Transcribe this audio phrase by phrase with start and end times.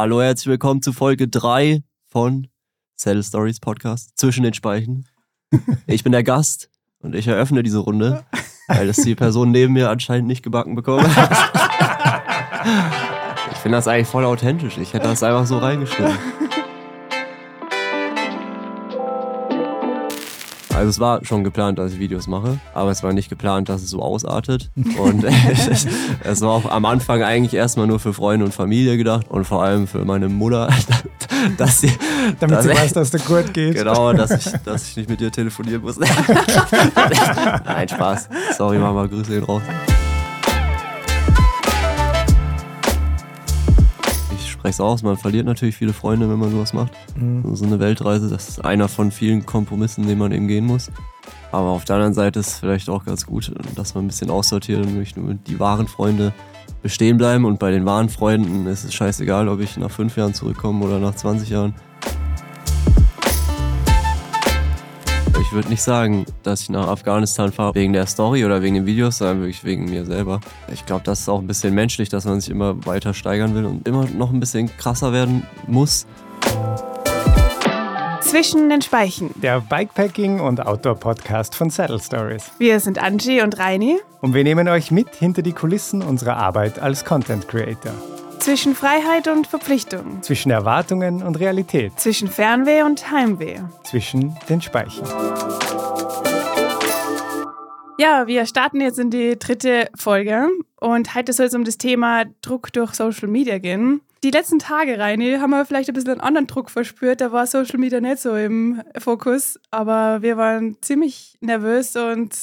[0.00, 2.46] Hallo, herzlich willkommen zu Folge 3 von
[2.96, 5.08] Cell Stories Podcast zwischen den Speichen.
[5.88, 8.24] Ich bin der Gast und ich eröffne diese Runde,
[8.68, 11.32] weil das die Person neben mir anscheinend nicht gebacken bekommen hat.
[13.50, 14.78] Ich finde das eigentlich voll authentisch.
[14.78, 16.16] Ich hätte das einfach so reingeschrieben.
[20.78, 23.82] Also es war schon geplant, dass ich Videos mache, aber es war nicht geplant, dass
[23.82, 24.70] es so ausartet.
[24.96, 25.24] Und
[26.24, 29.64] es war auch am Anfang eigentlich erstmal nur für Freunde und Familie gedacht und vor
[29.64, 30.68] allem für meine Mutter,
[31.58, 31.90] dass sie...
[32.38, 33.74] Damit dass sie weiß, dass der gut geht.
[33.74, 35.98] Genau, dass ich, dass ich nicht mit dir telefonieren muss.
[35.98, 38.28] Nein, Spaß.
[38.56, 39.62] Sorry Mama, Grüße gehen raus.
[44.64, 46.92] Es aus, man verliert natürlich viele Freunde, wenn man sowas macht.
[47.16, 47.54] Mhm.
[47.54, 50.90] So eine Weltreise, das ist einer von vielen Kompromissen, den man eben gehen muss.
[51.52, 54.30] Aber auf der anderen Seite ist es vielleicht auch ganz gut, dass man ein bisschen
[54.30, 56.32] aussortiert und nicht nur die wahren Freunde
[56.82, 57.44] bestehen bleiben.
[57.44, 60.98] Und bei den wahren Freunden ist es scheißegal, ob ich nach fünf Jahren zurückkomme oder
[60.98, 61.74] nach 20 Jahren.
[65.40, 68.86] Ich würde nicht sagen, dass ich nach Afghanistan fahre wegen der Story oder wegen den
[68.86, 70.40] Videos, sondern wirklich wegen mir selber.
[70.72, 73.64] Ich glaube, das ist auch ein bisschen menschlich, dass man sich immer weiter steigern will
[73.64, 76.06] und immer noch ein bisschen krasser werden muss.
[78.20, 79.30] Zwischen den Speichen.
[79.36, 82.50] Der Bikepacking- und Outdoor-Podcast von Saddle Stories.
[82.58, 83.98] Wir sind Angie und Reini.
[84.20, 87.94] Und wir nehmen euch mit hinter die Kulissen unserer Arbeit als Content Creator.
[88.38, 90.22] Zwischen Freiheit und Verpflichtung.
[90.22, 91.98] Zwischen Erwartungen und Realität.
[91.98, 93.60] Zwischen Fernweh und Heimweh.
[93.84, 95.06] Zwischen den Speichen.
[97.98, 100.48] Ja, wir starten jetzt in die dritte Folge
[100.80, 104.00] und heute soll es um das Thema Druck durch Social Media gehen.
[104.22, 107.20] Die letzten Tage, Reini, haben wir vielleicht ein bisschen einen anderen Druck verspürt.
[107.20, 112.34] Da war Social Media nicht so im Fokus, aber wir waren ziemlich nervös und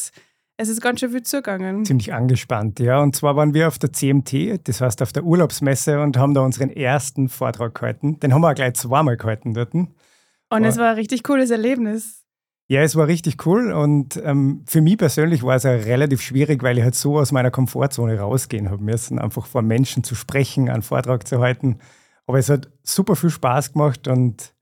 [0.58, 1.86] es ist ganz schön viel zugegangen.
[1.86, 3.02] Ziemlich angespannt, ja.
[3.02, 6.42] Und zwar waren wir auf der CMT, das heißt auf der Urlaubsmesse, und haben da
[6.42, 8.20] unseren ersten Vortrag gehalten.
[8.20, 9.74] Den haben wir auch gleich zweimal gehalten dort.
[9.74, 12.26] Und es war ein richtig cooles Erlebnis.
[12.68, 16.64] Ja, es war richtig cool und ähm, für mich persönlich war es auch relativ schwierig,
[16.64, 20.68] weil ich halt so aus meiner Komfortzone rausgehen habe müssen, einfach vor Menschen zu sprechen,
[20.68, 21.78] einen Vortrag zu halten.
[22.26, 24.56] Aber es hat super viel Spaß gemacht und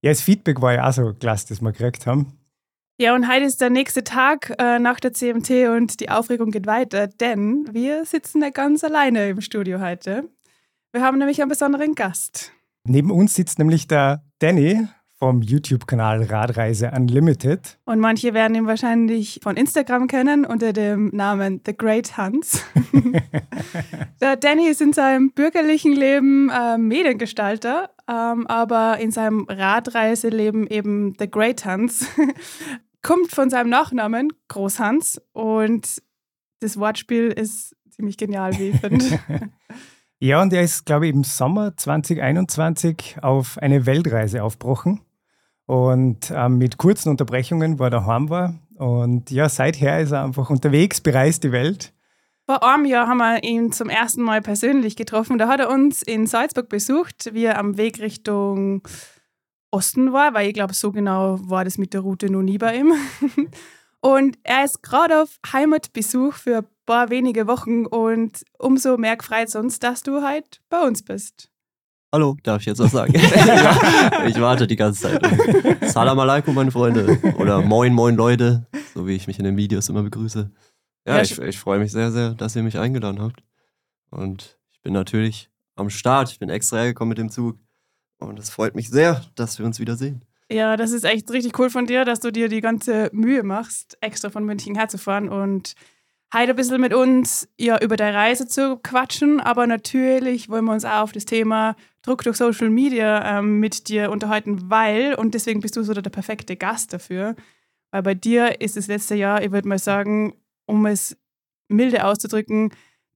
[0.00, 2.39] ja, das Feedback war ja auch so klasse, das wir gekriegt haben.
[3.00, 6.66] Ja, und heute ist der nächste Tag äh, nach der CMT und die Aufregung geht
[6.66, 10.28] weiter, denn wir sitzen nicht ganz alleine im Studio heute.
[10.92, 12.52] Wir haben nämlich einen besonderen Gast.
[12.84, 14.86] Neben uns sitzt nämlich der Danny
[15.18, 17.78] vom YouTube-Kanal Radreise Unlimited.
[17.86, 22.62] Und manche werden ihn wahrscheinlich von Instagram kennen unter dem Namen The Great Hans.
[24.20, 31.14] der Danny ist in seinem bürgerlichen Leben äh, Mediengestalter, ähm, aber in seinem Radreiseleben eben
[31.18, 32.06] The Great Hans.
[33.02, 36.02] Kommt von seinem Nachnamen Großhans und
[36.60, 39.18] das Wortspiel ist ziemlich genial, wie ich finde.
[40.18, 45.00] ja, und er ist, glaube ich, im Sommer 2021 auf eine Weltreise aufgebrochen
[45.66, 48.58] und ähm, mit kurzen Unterbrechungen, wo er daheim war.
[48.76, 51.92] Und ja, seither ist er einfach unterwegs, bereist die Welt.
[52.46, 55.38] Vor einem Jahr haben wir ihn zum ersten Mal persönlich getroffen.
[55.38, 58.82] Da hat er uns in Salzburg besucht, wie er am Weg Richtung
[59.70, 62.76] Osten war, weil ich glaube, so genau war das mit der Route noch nie bei
[62.76, 62.92] ihm.
[64.00, 69.54] Und er ist gerade auf Heimatbesuch für ein paar wenige Wochen und umso mehr gefreut
[69.54, 71.50] uns, dass du halt bei uns bist.
[72.12, 73.14] Hallo, darf ich jetzt was sagen?
[74.26, 75.92] ich warte die ganze Zeit.
[75.92, 77.18] Salam alaikum, meine Freunde.
[77.36, 78.66] Oder moin, moin, Leute.
[78.94, 80.50] So wie ich mich in den Videos immer begrüße.
[81.06, 83.44] Ja, Ja, ich, ich freue mich sehr, sehr, dass ihr mich eingeladen habt.
[84.10, 86.30] Und ich bin natürlich am Start.
[86.32, 87.58] Ich bin extra hergekommen mit dem Zug.
[88.20, 90.22] Und es freut mich sehr, dass wir uns wiedersehen.
[90.50, 93.96] Ja, das ist echt richtig cool von dir, dass du dir die ganze Mühe machst,
[94.00, 95.74] extra von München herzufahren und
[96.34, 99.40] heute ein bisschen mit uns ja, über deine Reise zu quatschen.
[99.40, 103.88] Aber natürlich wollen wir uns auch auf das Thema Druck durch Social Media ähm, mit
[103.88, 107.36] dir unterhalten, weil, und deswegen bist du so der perfekte Gast dafür,
[107.90, 110.34] weil bei dir ist das letzte Jahr, ich würde mal sagen,
[110.66, 111.16] um es
[111.68, 112.70] milde auszudrücken,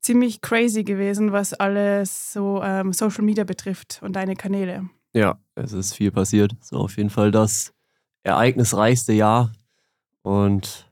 [0.04, 4.88] ziemlich crazy gewesen, was alles so ähm, Social Media betrifft und deine Kanäle.
[5.12, 6.53] Ja, es ist viel passiert.
[6.60, 7.72] So auf jeden Fall das
[8.22, 9.53] ereignisreichste Jahr.
[10.22, 10.91] Und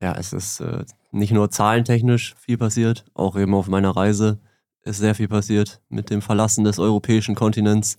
[0.00, 4.40] ja, es ist äh, nicht nur zahlentechnisch viel passiert, auch eben auf meiner Reise
[4.82, 5.80] ist sehr viel passiert.
[5.88, 7.98] Mit dem Verlassen des europäischen Kontinents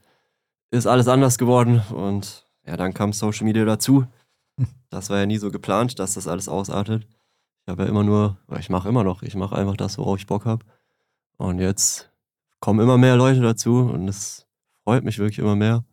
[0.71, 1.81] ist alles anders geworden.
[1.93, 4.05] Und ja, dann kam Social Media dazu.
[4.89, 7.07] Das war ja nie so geplant, dass das alles ausartet.
[7.65, 10.27] Ich habe ja immer nur, ich mache immer noch, ich mache einfach das, worauf ich
[10.27, 10.65] Bock habe.
[11.37, 12.11] Und jetzt
[12.59, 14.45] kommen immer mehr Leute dazu und es
[14.83, 15.83] freut mich wirklich immer mehr.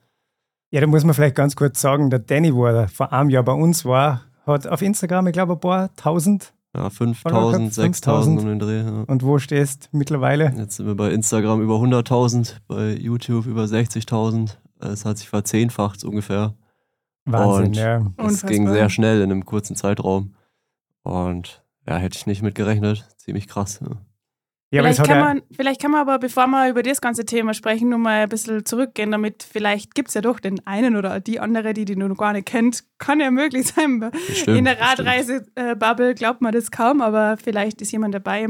[0.70, 3.43] Ja, da muss man vielleicht ganz kurz sagen, der Danny, wo er vor einem Jahr
[3.43, 8.47] bei uns war, hat auf Instagram, ich glaube, ein paar tausend ja, 5000, 6000 um
[8.47, 8.82] den Dreh.
[8.82, 9.05] Ja.
[9.06, 10.53] Und wo stehst du mittlerweile?
[10.56, 14.56] Jetzt sind wir bei Instagram über 100.000, bei YouTube über 60.000.
[14.81, 16.55] Es hat sich verzehnfacht ungefähr.
[17.25, 17.97] Wahnsinn, Und ja.
[17.97, 18.50] Es Unfassbar.
[18.50, 20.35] ging sehr schnell in einem kurzen Zeitraum.
[21.08, 23.06] Und ja, hätte ich nicht mitgerechnet.
[23.16, 23.81] Ziemlich krass.
[23.81, 23.96] Ja.
[24.70, 27.88] Ja, vielleicht, kann man, vielleicht kann man aber, bevor wir über das ganze Thema sprechen,
[27.88, 31.40] nur mal ein bisschen zurückgehen, damit vielleicht gibt es ja doch den einen oder die
[31.40, 32.84] andere, die die du noch gar nicht kennt.
[32.99, 34.10] Kann ja möglich sein.
[34.10, 34.78] Bestimmt, In der.
[34.78, 38.46] Radreise-Bubble glaubt man das kaum, aber vielleicht ist jemand dabei.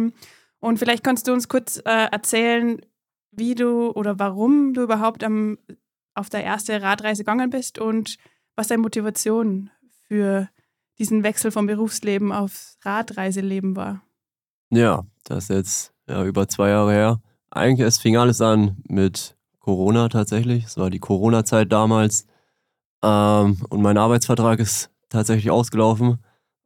[0.58, 2.81] Und vielleicht kannst du uns kurz äh, erzählen,
[3.31, 5.58] wie du oder warum du überhaupt am,
[6.14, 8.16] auf der erste Radreise gegangen bist und
[8.56, 9.70] was deine Motivation
[10.08, 10.49] für
[10.98, 14.02] diesen Wechsel vom Berufsleben aufs Radreiseleben war.
[14.70, 17.20] Ja, das ist jetzt ja, über zwei Jahre her.
[17.50, 20.64] Eigentlich, es fing alles an mit Corona tatsächlich.
[20.64, 22.26] Es war die Corona-Zeit damals.
[23.02, 26.18] Ähm, und mein Arbeitsvertrag ist tatsächlich ausgelaufen.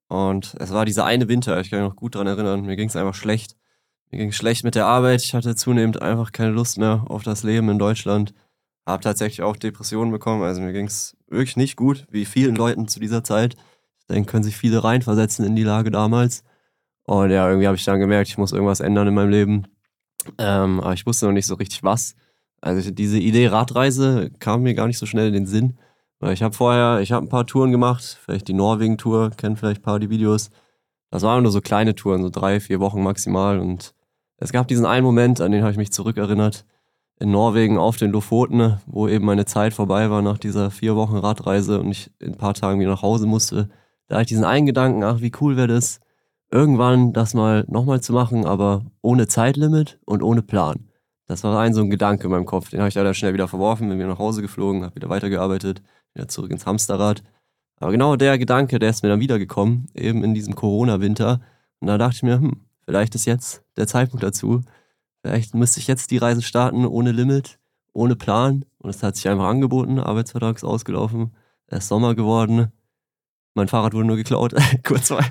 [0.09, 2.89] Und es war dieser eine Winter, ich kann mich noch gut daran erinnern, mir ging
[2.89, 3.57] es einfach schlecht.
[4.11, 5.23] Mir ging es schlecht mit der Arbeit.
[5.23, 8.35] Ich hatte zunehmend einfach keine Lust mehr auf das Leben in Deutschland.
[8.85, 10.43] Habe tatsächlich auch Depressionen bekommen.
[10.43, 13.57] Also mir ging es wirklich nicht gut, wie vielen Leuten zu dieser Zeit.
[14.09, 16.45] Denke, können sich viele reinversetzen in die Lage damals.
[17.05, 19.67] Und ja, irgendwie habe ich dann gemerkt, ich muss irgendwas ändern in meinem Leben.
[20.39, 22.15] Ähm, aber ich wusste noch nicht so richtig was.
[22.61, 25.79] Also diese Idee Radreise kam mir gar nicht so schnell in den Sinn.
[26.21, 29.81] Weil ich habe vorher, ich habe ein paar Touren gemacht, vielleicht die Norwegen-Tour, kennen vielleicht
[29.81, 30.51] ein paar die Videos.
[31.11, 33.59] Das waren nur so kleine Touren, so drei, vier Wochen maximal.
[33.59, 33.93] Und
[34.37, 36.65] es gab diesen einen Moment, an den habe ich mich zurückerinnert.
[37.19, 41.17] In Norwegen auf den Lofoten, wo eben meine Zeit vorbei war nach dieser vier Wochen
[41.17, 43.69] Radreise und ich in ein paar Tagen wieder nach Hause musste.
[44.09, 46.01] Da hatte ich diesen einen Gedanken, ach, wie cool wäre das,
[46.51, 50.89] irgendwann das mal nochmal zu machen, aber ohne Zeitlimit und ohne Plan.
[51.27, 52.71] Das war ein so ein Gedanke in meinem Kopf.
[52.71, 55.83] Den habe ich leider schnell wieder verworfen, bin wieder nach Hause geflogen, habe wieder weitergearbeitet,
[56.15, 57.23] wieder zurück ins Hamsterrad.
[57.81, 61.41] Aber genau der Gedanke, der ist mir dann wiedergekommen, eben in diesem Corona-Winter.
[61.81, 64.61] Und da dachte ich mir, hm, vielleicht ist jetzt der Zeitpunkt dazu.
[65.23, 67.59] Vielleicht müsste ich jetzt die Reise starten, ohne Limit,
[67.93, 68.65] ohne Plan.
[68.79, 71.35] Und es hat sich einfach angeboten, Arbeitsvertrag ist ausgelaufen,
[71.67, 72.73] es ist Sommer geworden.
[73.55, 74.55] Mein Fahrrad wurde nur geklaut,
[74.85, 75.25] kurz mal.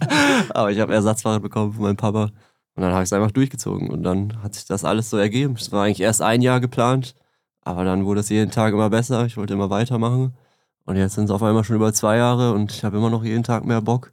[0.50, 2.30] Aber ich habe Ersatzfahrrad bekommen von meinem Papa.
[2.74, 3.90] Und dann habe ich es einfach durchgezogen.
[3.90, 5.54] Und dann hat sich das alles so ergeben.
[5.58, 7.14] Es war eigentlich erst ein Jahr geplant,
[7.62, 9.26] aber dann wurde es jeden Tag immer besser.
[9.26, 10.34] Ich wollte immer weitermachen.
[10.84, 13.24] Und jetzt sind es auf einmal schon über zwei Jahre und ich habe immer noch
[13.24, 14.12] jeden Tag mehr Bock.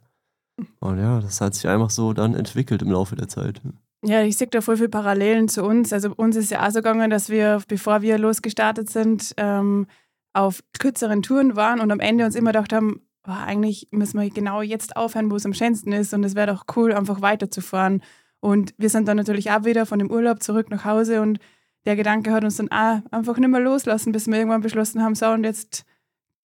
[0.78, 3.60] Und ja, das hat sich einfach so dann entwickelt im Laufe der Zeit.
[4.04, 5.92] Ja, ich sehe da voll viele Parallelen zu uns.
[5.92, 9.86] Also uns ist ja auch so gegangen, dass wir, bevor wir losgestartet sind, ähm,
[10.32, 14.28] auf kürzeren Touren waren und am Ende uns immer gedacht haben, oh, eigentlich müssen wir
[14.30, 18.02] genau jetzt aufhören, wo es am schönsten ist und es wäre doch cool, einfach weiterzufahren.
[18.40, 21.38] Und wir sind dann natürlich auch wieder von dem Urlaub zurück nach Hause und
[21.86, 25.14] der Gedanke hat uns dann auch einfach nicht mehr loslassen, bis wir irgendwann beschlossen haben,
[25.14, 25.84] so und jetzt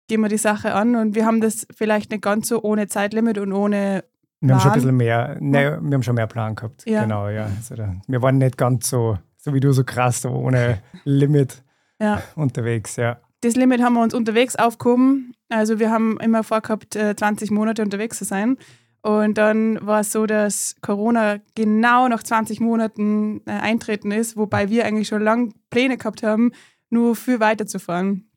[0.07, 3.37] gehen wir die Sache an und wir haben das vielleicht nicht ganz so ohne Zeitlimit
[3.37, 4.03] und ohne
[4.41, 4.73] wir haben schon ein Plan.
[4.73, 6.83] bisschen mehr, ne, wir haben schon mehr Plan gehabt.
[6.87, 7.03] Ja.
[7.03, 7.45] Genau, ja.
[7.45, 11.63] Also da, wir waren nicht ganz so, so wie du, so krass, so ohne Limit
[11.99, 13.19] ja, unterwegs, ja.
[13.41, 15.33] Das Limit haben wir uns unterwegs aufgehoben.
[15.49, 18.57] Also wir haben immer vorgehabt, äh, 20 Monate unterwegs zu sein.
[19.01, 24.69] Und dann war es so, dass Corona genau nach 20 Monaten äh, eintreten ist, wobei
[24.69, 26.51] wir eigentlich schon lange Pläne gehabt haben,
[26.91, 28.29] nur viel weiterzufahren.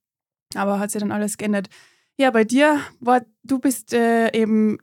[0.54, 1.68] Aber hat sich dann alles geändert.
[2.16, 4.78] Ja, bei dir war, du bist äh, eben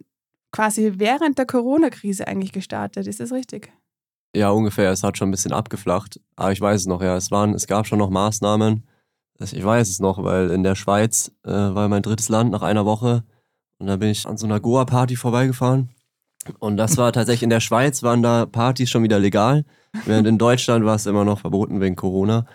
[0.51, 3.07] quasi während der Corona-Krise eigentlich gestartet.
[3.07, 3.71] Ist das richtig?
[4.35, 4.91] Ja, ungefähr.
[4.91, 6.19] Es hat schon ein bisschen abgeflacht.
[6.35, 7.15] Aber ich weiß es noch, ja.
[7.15, 8.83] Es, waren, es gab schon noch Maßnahmen.
[9.51, 12.85] Ich weiß es noch, weil in der Schweiz äh, war mein drittes Land nach einer
[12.85, 13.23] Woche.
[13.79, 15.89] Und da bin ich an so einer Goa-Party vorbeigefahren.
[16.59, 19.65] Und das war tatsächlich in der Schweiz, waren da Partys schon wieder legal.
[20.05, 22.45] Während in Deutschland war es immer noch verboten wegen Corona.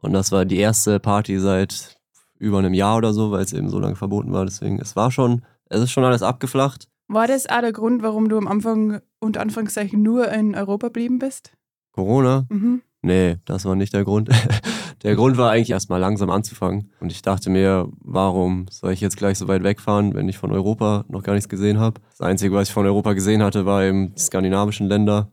[0.00, 1.96] Und das war die erste Party seit
[2.38, 4.44] über einem Jahr oder so, weil es eben so lange verboten war.
[4.44, 6.88] Deswegen, es war schon, es ist schon alles abgeflacht.
[7.08, 11.18] War das auch der Grund, warum du am Anfang unter Anführungszeichen nur in Europa blieben
[11.18, 11.52] bist?
[11.92, 12.82] Corona, Mhm.
[13.02, 14.30] Nee, das war nicht der Grund.
[15.04, 16.90] Der Grund war eigentlich erstmal langsam anzufangen.
[16.98, 20.50] Und ich dachte mir, warum soll ich jetzt gleich so weit wegfahren, wenn ich von
[20.50, 22.00] Europa noch gar nichts gesehen habe?
[22.10, 25.30] Das Einzige, was ich von Europa gesehen hatte, war eben die skandinavischen Länder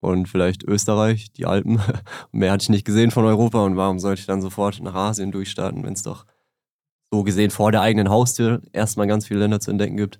[0.00, 1.80] und vielleicht Österreich, die Alpen.
[2.32, 3.64] Mehr hatte ich nicht gesehen von Europa.
[3.64, 6.26] Und warum sollte ich dann sofort nach Asien durchstarten, wenn es doch
[7.12, 10.18] so gesehen vor der eigenen Haustür erstmal ganz viele Länder zu entdecken gibt?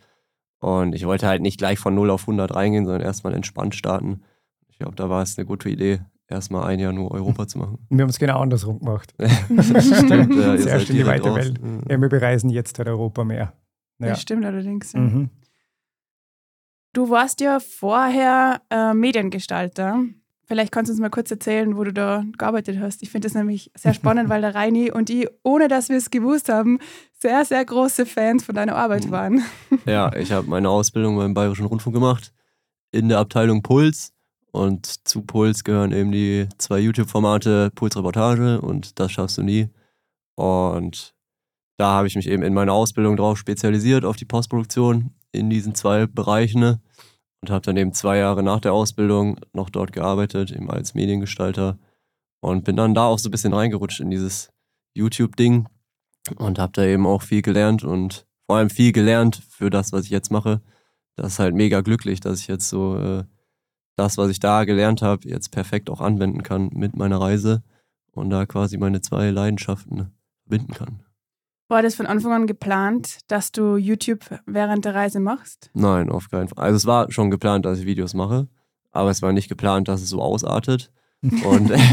[0.60, 4.22] Und ich wollte halt nicht gleich von 0 auf 100 reingehen, sondern erstmal entspannt starten.
[4.68, 7.78] Ich glaube, da war es eine gute Idee, erstmal ein Jahr nur Europa zu machen.
[7.90, 9.14] Wir haben es genau andersrum gemacht.
[9.18, 11.36] Stimmt, ja, ihr Zuerst in die weite raus.
[11.38, 11.62] Welt.
[11.62, 11.82] Mhm.
[11.88, 13.52] Ja, wir bereisen jetzt halt Europa mehr.
[13.98, 14.08] Ja.
[14.08, 14.92] Das stimmt allerdings.
[14.92, 15.00] Ja.
[15.00, 15.30] Mhm.
[16.92, 20.02] Du warst ja vorher äh, Mediengestalter.
[20.46, 23.02] Vielleicht kannst du uns mal kurz erzählen, wo du da gearbeitet hast.
[23.02, 26.10] Ich finde das nämlich sehr spannend, weil der Reini und ich, ohne dass wir es
[26.10, 26.78] gewusst haben,
[27.12, 29.10] sehr, sehr große Fans von deiner Arbeit Mhm.
[29.10, 29.42] waren.
[29.86, 32.32] Ja, ich habe meine Ausbildung beim Bayerischen Rundfunk gemacht
[32.92, 34.12] in der Abteilung Puls.
[34.56, 39.68] Und zu Puls gehören eben die zwei YouTube-Formate Puls Reportage und Das schaffst du nie.
[40.34, 41.14] Und
[41.76, 45.74] da habe ich mich eben in meiner Ausbildung drauf spezialisiert, auf die Postproduktion in diesen
[45.74, 46.60] zwei Bereichen.
[46.60, 46.80] Ne?
[47.42, 51.78] Und habe dann eben zwei Jahre nach der Ausbildung noch dort gearbeitet, eben als Mediengestalter.
[52.40, 54.50] Und bin dann da auch so ein bisschen reingerutscht in dieses
[54.94, 55.68] YouTube-Ding
[56.36, 60.06] und habe da eben auch viel gelernt und vor allem viel gelernt für das, was
[60.06, 60.62] ich jetzt mache.
[61.16, 63.24] Das ist halt mega glücklich, dass ich jetzt so äh,
[63.96, 67.62] das, was ich da gelernt habe, jetzt perfekt auch anwenden kann mit meiner Reise
[68.12, 70.12] und da quasi meine zwei Leidenschaften
[70.42, 71.00] verbinden kann.
[71.68, 75.70] War das von Anfang an geplant, dass du YouTube während der Reise machst?
[75.74, 76.64] Nein, auf keinen Fall.
[76.64, 78.46] Also es war schon geplant, dass ich Videos mache,
[78.92, 80.92] aber es war nicht geplant, dass es so ausartet.
[81.22, 81.70] Und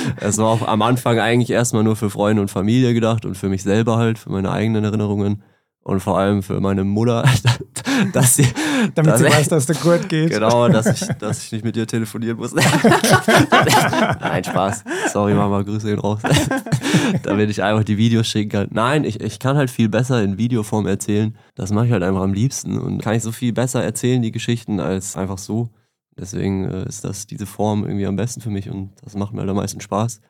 [0.20, 3.48] es war auch am Anfang eigentlich erstmal nur für Freunde und Familie gedacht und für
[3.48, 5.42] mich selber halt, für meine eigenen Erinnerungen
[5.86, 7.24] und vor allem für meine Mutter,
[8.12, 8.46] dass sie.
[8.96, 10.30] Damit dass sie weiß, dass der gut geht.
[10.30, 12.52] Genau, dass ich, dass ich nicht mit dir telefonieren muss.
[14.20, 14.82] Nein, Spaß.
[15.12, 16.18] Sorry, Mama, Grüße ihn raus.
[17.22, 18.68] Damit ich einfach die Videos schicken kann.
[18.72, 21.38] Nein, ich, ich kann halt viel besser in Videoform erzählen.
[21.54, 22.78] Das mache ich halt einfach am liebsten.
[22.80, 25.70] Und kann ich so viel besser erzählen, die Geschichten, als einfach so.
[26.18, 29.40] Deswegen äh, ist das diese Form irgendwie am besten für mich und das macht mir
[29.40, 30.20] halt am meisten Spaß.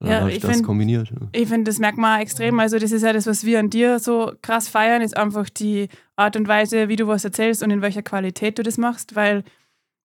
[0.00, 1.10] Dann habe ich, ich das find- kombiniert.
[1.10, 1.26] Ja.
[1.32, 2.60] Ich finde, das merkt man extrem.
[2.60, 5.88] Also, das ist ja das, was wir an dir so krass feiern, ist einfach die
[6.14, 9.42] Art und Weise, wie du was erzählst und in welcher Qualität du das machst, weil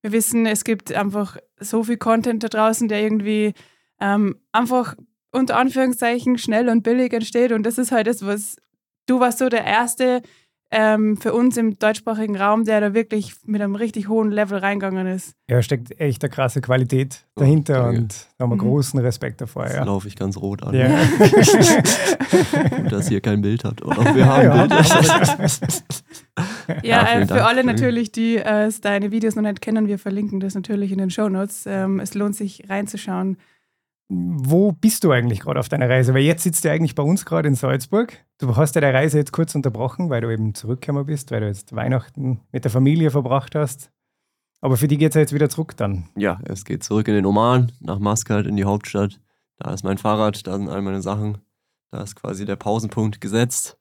[0.02, 3.54] wir wissen, es gibt einfach so viel Content da draußen, der irgendwie
[4.02, 4.96] ähm, einfach
[5.32, 7.52] unter Anführungszeichen schnell und billig entsteht.
[7.52, 8.58] Und das ist halt das, was
[9.06, 10.22] du warst so der Erste
[10.76, 15.06] ähm, für uns im deutschsprachigen Raum, der da wirklich mit einem richtig hohen Level reingegangen
[15.08, 15.36] ist.
[15.50, 18.00] Ja, steckt echt eine krasse Qualität dahinter danke.
[18.02, 18.60] und da haben wir Mhm.
[18.70, 19.66] großen Respekt davor.
[19.66, 19.84] Jetzt Ja.
[19.84, 20.74] laufe ich ganz rot an.
[20.74, 20.88] Ja.
[22.90, 23.84] Dass ihr kein Bild habt.
[23.86, 24.66] Oder wir haben Ja.
[24.66, 25.64] Bild.
[26.84, 27.42] Ja, äh, für Dank.
[27.44, 31.10] alle natürlich, die äh, deine Videos noch nicht kennen, wir verlinken das natürlich in den
[31.10, 31.66] Shownotes.
[31.68, 33.38] Ähm, es lohnt sich reinzuschauen.
[34.16, 36.14] Wo bist du eigentlich gerade auf deiner Reise?
[36.14, 38.24] Weil jetzt sitzt du eigentlich bei uns gerade in Salzburg.
[38.38, 41.48] Du hast ja deine Reise jetzt kurz unterbrochen, weil du eben zurückgekommen bist, weil du
[41.48, 43.90] jetzt Weihnachten mit der Familie verbracht hast.
[44.62, 46.10] Aber für die geht es ja jetzt wieder zurück dann.
[46.16, 49.20] Ja, es geht zurück in den Oman, nach Maskat, in die Hauptstadt.
[49.58, 51.40] Da ist mein Fahrrad, da sind all meine Sachen.
[51.92, 53.78] Da ist quasi der Pausenpunkt gesetzt.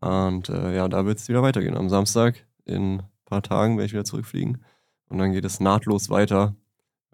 [0.00, 1.76] Und äh, ja, da wird es wieder weitergehen.
[1.76, 4.64] Am Samstag, in ein paar Tagen, werde ich wieder zurückfliegen.
[5.08, 6.54] Und dann geht es nahtlos weiter.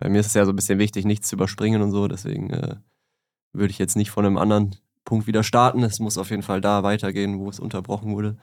[0.01, 2.09] Bei mir ist es ja so ein bisschen wichtig, nichts zu überspringen und so.
[2.09, 2.77] Deswegen äh,
[3.53, 5.83] würde ich jetzt nicht von einem anderen Punkt wieder starten.
[5.83, 8.37] Es muss auf jeden Fall da weitergehen, wo es unterbrochen wurde.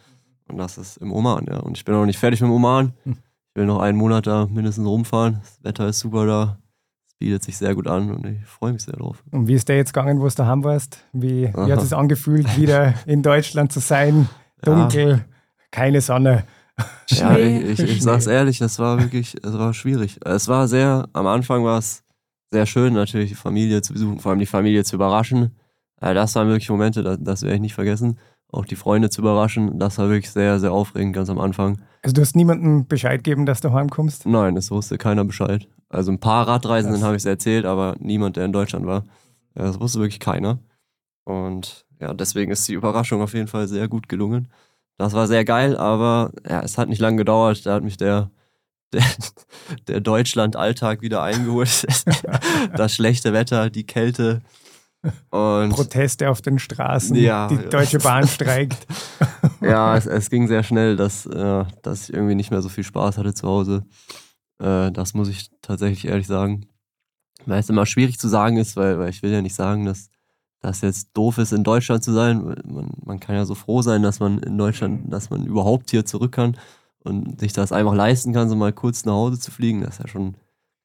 [0.48, 1.58] Und das ist im Oman, ja.
[1.58, 2.94] Und ich bin noch nicht fertig mit dem Oman.
[3.04, 3.14] Hm.
[3.14, 5.40] Ich will noch einen Monat da mindestens rumfahren.
[5.42, 6.60] Das Wetter ist super da.
[7.08, 9.24] Es bietet sich sehr gut an und ich freue mich sehr drauf.
[9.32, 11.00] Und wie ist der jetzt gegangen, wo du daheim warst?
[11.12, 14.30] Wie, wie hat es angefühlt, wieder in Deutschland zu sein?
[14.62, 15.26] Dunkel,
[15.72, 16.46] keine Sonne.
[17.10, 20.20] Ja, ich, ich, ich sag's ehrlich, das war wirklich, es war schwierig.
[20.26, 22.04] Es war sehr, am Anfang war es
[22.52, 25.56] sehr schön, natürlich die Familie zu besuchen, vor allem die Familie zu überraschen.
[26.02, 28.20] Äh, Das waren wirklich Momente, das, das werde ich nicht vergessen.
[28.50, 31.82] Auch die Freunde zu überraschen, das war wirklich sehr, sehr aufregend, ganz am Anfang.
[32.02, 34.26] Also du hast niemandem Bescheid gegeben, dass du heimkommst?
[34.26, 35.68] Nein, es wusste keiner Bescheid.
[35.90, 39.04] Also ein paar Radreisenden habe ich es erzählt, aber niemand, der in Deutschland war.
[39.54, 40.60] Das wusste wirklich keiner.
[41.26, 44.50] Und ja, deswegen ist die Überraschung auf jeden Fall sehr gut gelungen.
[44.98, 47.66] Das war sehr geil, aber ja, es hat nicht lange gedauert.
[47.66, 48.32] Da hat mich der,
[48.94, 49.04] der,
[49.88, 51.86] der Deutschland-Alltag wieder eingeholt.
[52.76, 54.42] das schlechte Wetter, die Kälte.
[55.30, 57.70] Und Proteste auf den Straßen, Ja, die.
[57.70, 58.88] Deutsche Bahn streikt.
[59.62, 62.84] ja, es, es ging sehr schnell, dass, äh, dass ich irgendwie nicht mehr so viel
[62.84, 63.86] Spaß hatte zu Hause.
[64.60, 66.66] Äh, das muss ich tatsächlich ehrlich sagen.
[67.46, 70.10] Weil es immer schwierig zu sagen ist, weil, weil ich will ja nicht sagen, dass
[70.62, 72.44] das jetzt doof ist, in Deutschland zu sein.
[72.66, 76.06] Man, man kann ja so froh sein, dass man in Deutschland, dass man überhaupt hier
[76.06, 76.58] zurück kann
[77.04, 79.82] und sich das einfach leisten kann, so mal kurz nach Hause zu fliegen.
[79.82, 80.36] Das ist ja schon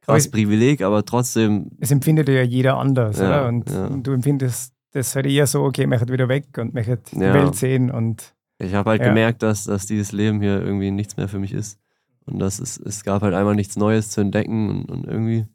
[0.06, 3.48] ein ich- Privileg, aber trotzdem, Es empfindet ja jeder anders, Ja, oder?
[3.48, 3.88] Und ja.
[3.88, 7.32] du empfindest das halt eher so, okay, möchte wieder weg und möchte die Ja.
[7.32, 11.28] Welt sehen und Ich habe halt gemerkt, dass, dass dieses Leben hier irgendwie nichts mehr
[11.28, 11.78] für mich ist.
[12.26, 15.46] Und dass es, es gab halt einmal nichts Neues zu entdecken und, und irgendwie,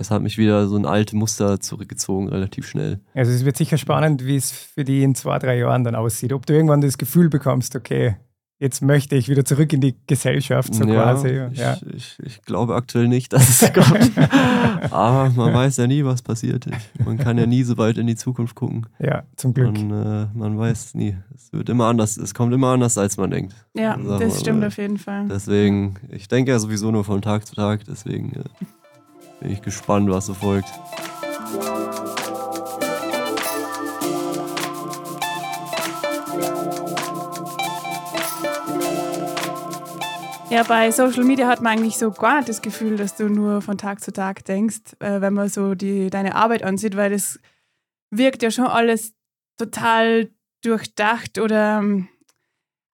[0.00, 3.00] es hat mich wieder so ein alte Muster zurückgezogen, relativ schnell.
[3.14, 6.32] also es wird sicher spannend, wie es für die in zwei, drei Jahren dann aussieht.
[6.32, 8.16] Ob du irgendwann das Gefühl bekommst, okay,
[8.58, 11.28] jetzt möchte ich wieder zurück in die Gesellschaft, so quasi.
[11.52, 11.78] ich, Ja.
[11.96, 14.10] ich, ich glaube aktuell nicht, dass es kommt.
[14.92, 16.66] Aber man weiß ja nie, was passiert.
[16.66, 18.86] Ich, man kann ja nie so weit in die Zukunft gucken.
[18.98, 19.72] ja, zum Glück.
[19.72, 21.16] Man, äh, man weiß nie.
[21.34, 23.54] Es wird immer anders, es kommt immer anders, als man denkt.
[23.74, 24.66] Ja, das stimmt mal.
[24.66, 25.26] auf jeden Fall.
[25.28, 28.44] Deswegen, ich denke ja sowieso nur von Tag zu Tag, deswegen äh,
[29.40, 30.68] bin ich gespannt, was so folgt.
[40.50, 43.62] Ja, bei Social Media hat man eigentlich so gar nicht das Gefühl, dass du nur
[43.62, 47.38] von Tag zu Tag denkst, äh, wenn man so die, deine Arbeit ansieht, weil das
[48.10, 49.14] wirkt ja schon alles
[49.56, 50.30] total
[50.62, 52.08] durchdacht oder ähm,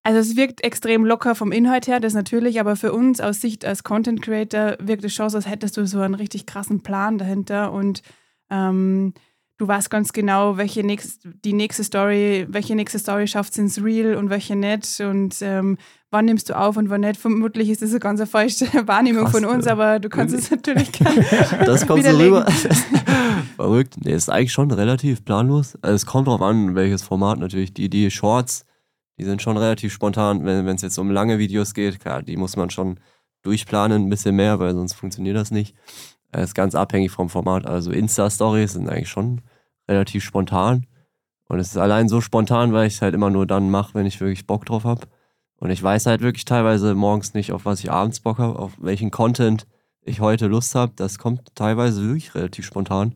[0.07, 3.65] also es wirkt extrem locker vom Inhalt her, das natürlich, aber für uns aus Sicht
[3.65, 7.17] als Content Creator wirkt es schon so, als hättest du so einen richtig krassen Plan
[7.17, 8.03] dahinter und
[8.49, 9.13] ähm,
[9.57, 13.83] du weißt ganz genau, welche nächst, die nächste Story, welche nächste Story schafft es ins
[13.83, 15.77] Real und welche nicht und ähm,
[16.09, 17.19] wann nimmst du auf und wann nicht.
[17.19, 19.73] Vermutlich ist das eine ganz falsche Wahrnehmung Krass, von uns, ja.
[19.73, 21.25] aber du kannst es natürlich gerne
[21.65, 22.45] Das kommt so rüber.
[23.57, 23.95] Verrückt.
[23.99, 25.77] Nee, ist eigentlich schon relativ planlos.
[25.81, 27.73] Also es kommt darauf an, welches Format natürlich.
[27.73, 28.63] Die, die Shorts,
[29.17, 30.45] die sind schon relativ spontan.
[30.45, 32.99] Wenn es jetzt um lange Videos geht, klar, die muss man schon
[33.41, 35.75] durchplanen, ein bisschen mehr, weil sonst funktioniert das nicht.
[36.31, 37.65] Das ist ganz abhängig vom Format.
[37.65, 39.41] Also Insta-Stories sind eigentlich schon
[39.87, 40.85] relativ spontan.
[41.47, 44.05] Und es ist allein so spontan, weil ich es halt immer nur dann mache, wenn
[44.05, 45.07] ich wirklich Bock drauf habe.
[45.59, 48.73] Und ich weiß halt wirklich teilweise morgens nicht, auf was ich abends Bock habe, auf
[48.79, 49.65] welchen Content
[50.01, 50.93] ich heute Lust habe.
[50.95, 53.15] Das kommt teilweise wirklich relativ spontan.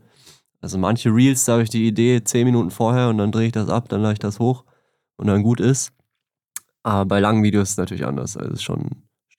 [0.62, 3.52] Also manche Reels, da habe ich die Idee zehn Minuten vorher und dann drehe ich
[3.52, 4.64] das ab, dann lade ich das hoch
[5.22, 5.92] und dann gut ist.
[6.84, 8.36] Aber bei langen Videos ist es natürlich anders.
[8.36, 8.90] Also es ist schon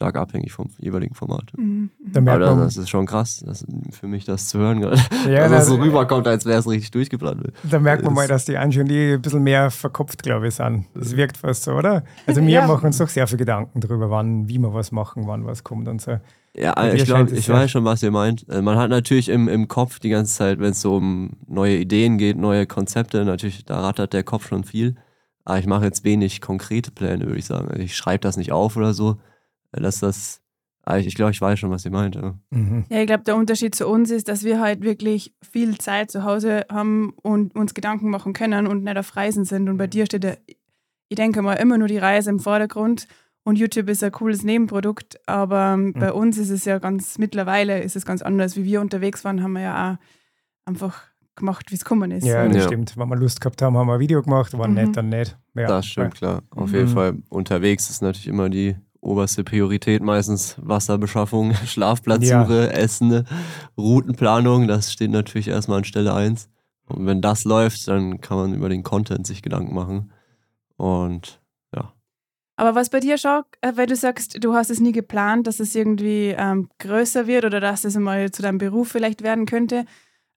[0.03, 1.53] stark abhängig vom jeweiligen Format.
[1.57, 1.91] Mhm.
[2.15, 5.01] Aber das, das, ist schon krass, das, für mich das zu hören gerade.
[5.29, 7.53] Ja, dass es so rüberkommt, als wäre es richtig durchgeplant.
[7.63, 10.87] Da merkt man mal, dass die Anjuli ein bisschen mehr verkopft, glaube ich, sind.
[10.95, 12.05] Das wirkt fast so, oder?
[12.27, 12.67] Also wir ja.
[12.67, 15.89] machen uns doch sehr viel Gedanken darüber, wann, wie wir was machen, wann was kommt
[15.89, 16.19] und so.
[16.55, 18.47] Ja, ich glaube, ich weiß schon, was ihr meint.
[18.49, 21.77] Äh, man hat natürlich im, im Kopf die ganze Zeit, wenn es so um neue
[21.77, 24.97] Ideen geht, neue Konzepte, natürlich, da rattert der Kopf schon viel.
[25.45, 27.69] Aber ich mache jetzt wenig konkrete Pläne, würde ich sagen.
[27.69, 29.19] Also ich schreibe das nicht auf oder so
[29.81, 30.43] dass das,
[30.85, 32.17] ah, ich, ich glaube, ich weiß schon, was sie meint.
[32.17, 32.85] Ja, mhm.
[32.89, 36.25] ja ich glaube, der Unterschied zu uns ist, dass wir halt wirklich viel Zeit zu
[36.25, 39.69] Hause haben und uns Gedanken machen können und nicht auf Reisen sind.
[39.69, 40.35] Und bei dir steht ja,
[41.09, 43.07] ich denke mal, immer nur die Reise im Vordergrund.
[43.45, 45.95] Und YouTube ist ein cooles Nebenprodukt, aber mhm.
[45.95, 48.57] bei uns ist es ja ganz, mittlerweile ist es ganz anders.
[48.57, 49.97] Wie wir unterwegs waren, haben wir ja auch
[50.65, 51.03] einfach
[51.37, 52.25] gemacht, wie es gekommen ist.
[52.25, 52.63] Ja, das ja.
[52.65, 52.97] stimmt.
[52.97, 54.75] Wenn wir Lust gehabt haben, haben wir ein Video gemacht, war mhm.
[54.75, 55.37] nicht, dann nicht.
[55.55, 56.43] Ja, das stimmt, klar.
[56.51, 56.77] Auf mhm.
[56.77, 62.79] jeden Fall unterwegs ist natürlich immer die oberste Priorität meistens Wasserbeschaffung, Schlafplatzsuche, ja.
[62.79, 63.27] Essen,
[63.77, 64.69] Routenplanung.
[64.69, 66.49] Das steht natürlich erstmal an Stelle 1.
[66.87, 70.13] Und wenn das läuft, dann kann man über den Content sich Gedanken machen.
[70.77, 71.41] Und
[71.75, 71.93] ja.
[72.57, 75.61] Aber was bei dir, Schock, äh, weil du sagst, du hast es nie geplant, dass
[75.61, 79.85] es irgendwie ähm, größer wird oder dass es mal zu deinem Beruf vielleicht werden könnte.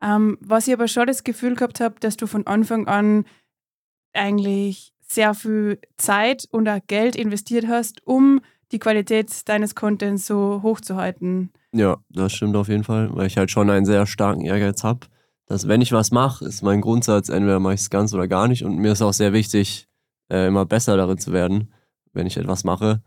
[0.01, 3.25] Ähm, was ich aber schon das Gefühl gehabt habe, dass du von Anfang an
[4.13, 10.61] eigentlich sehr viel Zeit und auch Geld investiert hast, um die Qualität deines Contents so
[10.63, 11.51] hochzuhalten.
[11.71, 15.07] Ja, das stimmt auf jeden Fall, weil ich halt schon einen sehr starken Ehrgeiz habe,
[15.45, 18.47] dass wenn ich was mache, ist mein Grundsatz, entweder mache ich es ganz oder gar
[18.47, 18.63] nicht.
[18.63, 19.87] Und mir ist auch sehr wichtig,
[20.29, 21.73] äh, immer besser darin zu werden,
[22.13, 23.03] wenn ich etwas mache.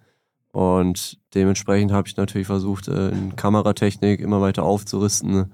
[0.52, 5.52] Und dementsprechend habe ich natürlich versucht, äh, in Kameratechnik immer weiter aufzurüsten,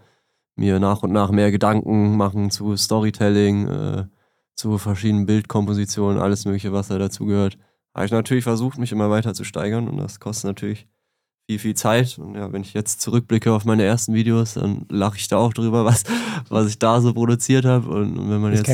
[0.57, 4.05] mir nach und nach mehr Gedanken machen zu Storytelling, äh,
[4.55, 7.59] zu verschiedenen Bildkompositionen, alles Mögliche, was da dazugehört
[7.95, 10.89] habe ich natürlich versucht, mich immer weiter zu steigern und das kostet natürlich
[11.47, 12.19] viel, viel Zeit.
[12.19, 15.53] Und ja, wenn ich jetzt zurückblicke auf meine ersten Videos, dann lache ich da auch
[15.53, 16.05] drüber, was,
[16.49, 17.89] was ich da so produziert habe.
[17.89, 18.67] Und wenn man das jetzt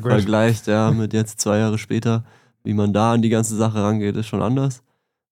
[0.00, 2.24] vergleicht, ja, mit jetzt zwei Jahre später,
[2.64, 4.82] wie man da an die ganze Sache rangeht, ist schon anders.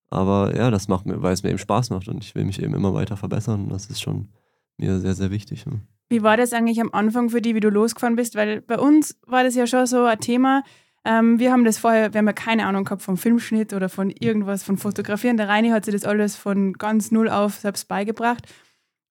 [0.09, 2.61] Aber ja, das macht mir, weil es mir eben Spaß macht und ich will mich
[2.61, 3.65] eben immer weiter verbessern.
[3.65, 4.29] Und das ist schon
[4.77, 5.65] mir sehr, sehr wichtig.
[5.65, 5.81] Ne?
[6.09, 8.35] Wie war das eigentlich am Anfang für die, wie du losgefahren bist?
[8.35, 10.63] Weil bei uns war das ja schon so ein Thema,
[11.05, 14.09] ähm, wir haben das vorher, wir haben ja keine Ahnung gehabt vom Filmschnitt oder von
[14.09, 15.37] irgendwas, von Fotografieren.
[15.37, 18.47] Der Reini hat sich das alles von ganz null auf selbst beigebracht.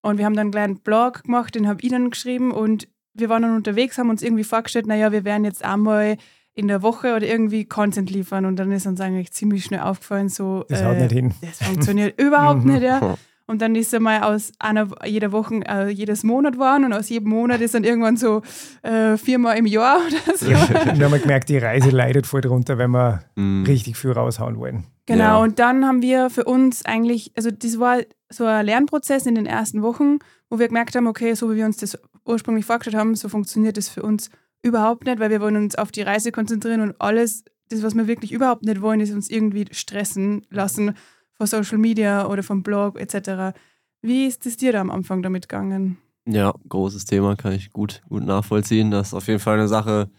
[0.02, 3.28] Und wir haben dann einen kleinen Blog gemacht, den habe ich dann geschrieben und wir
[3.28, 6.16] waren dann unterwegs, haben uns irgendwie vorgestellt, naja, wir werden jetzt einmal
[6.52, 10.28] in der Woche oder irgendwie Content liefern und dann ist uns eigentlich ziemlich schnell aufgefallen,
[10.28, 11.34] so das haut äh, nicht hin.
[11.40, 13.16] Das funktioniert überhaupt nicht, ja.
[13.46, 17.10] Und dann ist er mal aus einer jeder Woche, äh, jedes Monat waren und aus
[17.10, 18.40] jedem Monat ist dann irgendwann so
[18.82, 20.50] äh, viermal im Jahr oder so.
[20.50, 23.64] Ja, wir haben gemerkt, die Reise leidet voll drunter, wenn wir mm.
[23.64, 24.84] richtig viel raushauen wollen.
[25.06, 25.36] Genau, ja.
[25.36, 27.98] und dann haben wir für uns eigentlich, also das war
[28.30, 31.66] so ein Lernprozess in den ersten Wochen, wo wir gemerkt haben, okay, so wie wir
[31.66, 34.30] uns das ursprünglich vorgestellt haben, so funktioniert das für uns
[34.62, 38.06] überhaupt nicht, weil wir wollen uns auf die Reise konzentrieren und alles, das, was wir
[38.06, 40.94] wirklich überhaupt nicht wollen, ist uns irgendwie stressen lassen
[41.34, 43.56] von Social Media oder vom Blog etc.
[44.02, 45.98] Wie ist es dir da am Anfang damit gegangen?
[46.26, 48.90] Ja, großes Thema, kann ich gut, gut nachvollziehen.
[48.90, 50.10] Das ist auf jeden Fall eine Sache,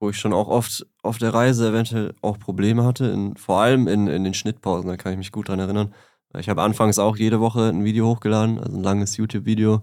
[0.00, 3.86] wo ich schon auch oft auf der Reise eventuell auch Probleme hatte, in, vor allem
[3.86, 5.94] in, in den Schnittpausen, da kann ich mich gut dran erinnern.
[6.36, 9.82] Ich habe anfangs auch jede Woche ein Video hochgeladen, also ein langes YouTube-Video.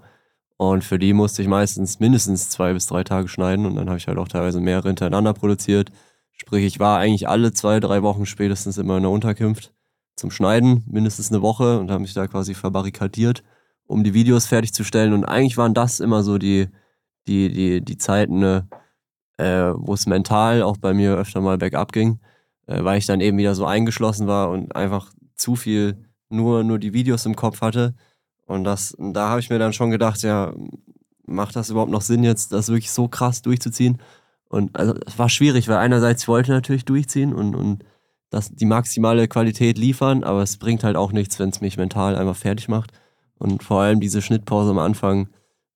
[0.58, 3.98] Und für die musste ich meistens mindestens zwei bis drei Tage schneiden und dann habe
[3.98, 5.92] ich halt auch teilweise mehrere hintereinander produziert.
[6.34, 9.74] Sprich, ich war eigentlich alle zwei, drei Wochen spätestens immer in der Unterkunft
[10.16, 13.44] zum Schneiden, mindestens eine Woche und habe mich da quasi verbarrikadiert,
[13.86, 15.14] um die Videos fertigzustellen.
[15.14, 16.70] Und eigentlich waren das immer so die,
[17.28, 18.68] die, die, die Zeiten, ne,
[19.38, 22.20] äh, wo es mental auch bei mir öfter mal bergab ging,
[22.68, 26.80] äh, weil ich dann eben wieder so eingeschlossen war und einfach zu viel nur, nur
[26.80, 27.96] die Videos im Kopf hatte.
[28.46, 30.54] Und das, da habe ich mir dann schon gedacht, ja,
[31.26, 34.02] macht das überhaupt noch Sinn, jetzt das wirklich so krass durchzuziehen?
[34.50, 37.86] Und also es war schwierig, weil einerseits ich wollte natürlich durchziehen und, und
[38.32, 42.16] das, die maximale Qualität liefern, aber es bringt halt auch nichts, wenn es mich mental
[42.16, 42.92] einfach fertig macht.
[43.38, 45.30] Und vor allem diese Schnittpause am Anfang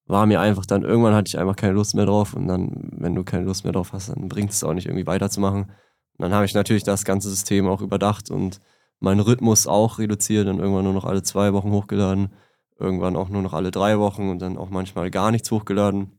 [0.08, 2.34] war mir einfach dann, irgendwann hatte ich einfach keine Lust mehr drauf.
[2.34, 5.06] Und dann, wenn du keine Lust mehr drauf hast, dann bringt es auch nicht irgendwie
[5.08, 5.64] weiterzumachen.
[5.64, 5.72] Und
[6.18, 8.60] dann habe ich natürlich das ganze System auch überdacht und
[9.00, 12.34] meinen Rhythmus auch reduziert und irgendwann nur noch alle zwei Wochen hochgeladen,
[12.80, 16.12] irgendwann auch nur noch alle drei Wochen und dann auch manchmal gar nichts hochgeladen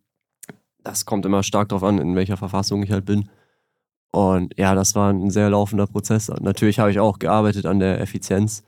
[0.86, 3.28] das kommt immer stark darauf an, in welcher Verfassung ich halt bin.
[4.12, 6.28] Und ja, das war ein sehr laufender Prozess.
[6.40, 8.62] Natürlich habe ich auch gearbeitet an der Effizienz.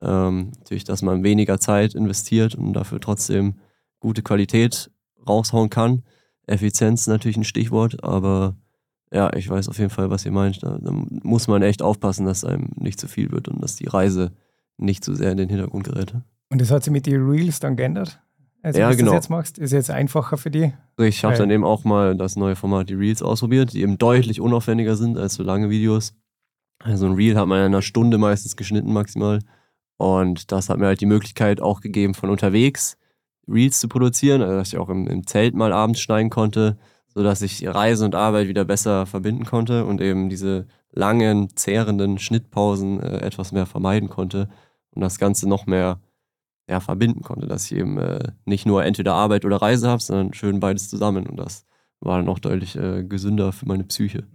[0.00, 3.56] Ähm, natürlich, dass man weniger Zeit investiert und dafür trotzdem
[4.00, 4.90] gute Qualität
[5.26, 6.02] raushauen kann.
[6.46, 8.56] Effizienz natürlich ein Stichwort, aber
[9.12, 10.62] ja, ich weiß auf jeden Fall, was ihr meint.
[10.62, 13.86] Da, da muss man echt aufpassen, dass einem nicht zu viel wird und dass die
[13.86, 14.32] Reise
[14.76, 16.14] nicht zu sehr in den Hintergrund gerät.
[16.50, 18.20] Und das hat sich mit den Reels dann geändert?
[18.66, 19.12] Also, ja, was genau.
[19.12, 20.72] du jetzt machst, ist jetzt einfacher für die.
[20.98, 24.40] Ich habe dann eben auch mal das neue Format, die Reels, ausprobiert, die eben deutlich
[24.40, 26.14] unaufwendiger sind als so lange Videos.
[26.80, 29.38] Also ein Reel hat man in einer Stunde meistens geschnitten maximal.
[29.98, 32.98] Und das hat mir halt die Möglichkeit auch gegeben, von unterwegs
[33.46, 36.76] Reels zu produzieren, also dass ich auch im, im Zelt mal abends schneiden konnte,
[37.06, 42.98] sodass ich Reise und Arbeit wieder besser verbinden konnte und eben diese langen, zehrenden Schnittpausen
[42.98, 44.48] äh, etwas mehr vermeiden konnte
[44.90, 46.00] und das Ganze noch mehr
[46.68, 50.34] ja, verbinden konnte, dass ich eben äh, nicht nur entweder Arbeit oder Reise habe, sondern
[50.34, 51.26] schön beides zusammen.
[51.26, 51.64] Und das
[52.00, 54.26] war dann auch deutlich äh, gesünder für meine Psyche.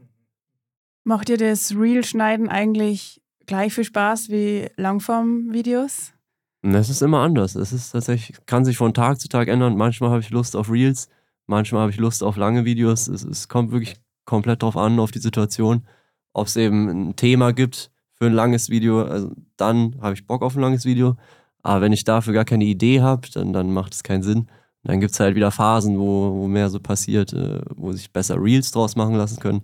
[1.04, 6.14] Macht dir das Reel-Schneiden eigentlich gleich viel Spaß wie Langform-Videos?
[6.62, 7.56] Es ist immer anders.
[7.56, 9.76] Es ist tatsächlich, kann sich von Tag zu Tag ändern.
[9.76, 11.10] Manchmal habe ich Lust auf Reels,
[11.48, 13.08] manchmal habe ich Lust auf lange Videos.
[13.08, 15.88] Es, es kommt wirklich komplett drauf an, auf die Situation.
[16.34, 20.44] Ob es eben ein Thema gibt für ein langes Video, also dann habe ich Bock
[20.44, 21.18] auf ein langes Video.
[21.64, 24.40] Aber wenn ich dafür gar keine Idee habe, dann, dann macht es keinen Sinn.
[24.40, 28.12] Und dann gibt es halt wieder Phasen, wo, wo mehr so passiert, äh, wo sich
[28.12, 29.64] besser Reels draus machen lassen können.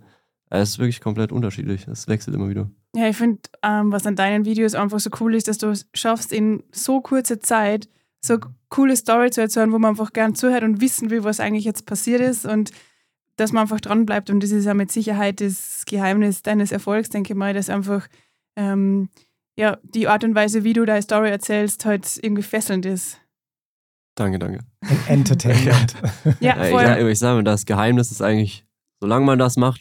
[0.50, 1.86] Es ist wirklich komplett unterschiedlich.
[1.88, 2.70] Es wechselt immer wieder.
[2.94, 5.88] Ja, ich finde, ähm, was an deinen Videos einfach so cool ist, dass du es
[5.92, 7.88] schaffst, in so kurzer Zeit
[8.20, 11.64] so coole Story zu erzählen, wo man einfach gern zuhört und wissen will, was eigentlich
[11.64, 12.70] jetzt passiert ist und
[13.36, 14.30] dass man einfach dran bleibt.
[14.30, 18.08] Und das ist ja mit Sicherheit das Geheimnis deines Erfolgs, denke ich mal, dass einfach
[18.56, 19.08] ähm,
[19.58, 23.18] ja, die Art und Weise, wie du deine Story erzählst, halt irgendwie fesselnd ist.
[24.14, 24.60] Danke, danke.
[25.08, 25.94] Entertainment.
[26.40, 26.84] Ja, Ja, ich, voll.
[26.84, 28.66] sag- ich sage mal, das Geheimnis ist eigentlich,
[29.00, 29.80] solange man das macht,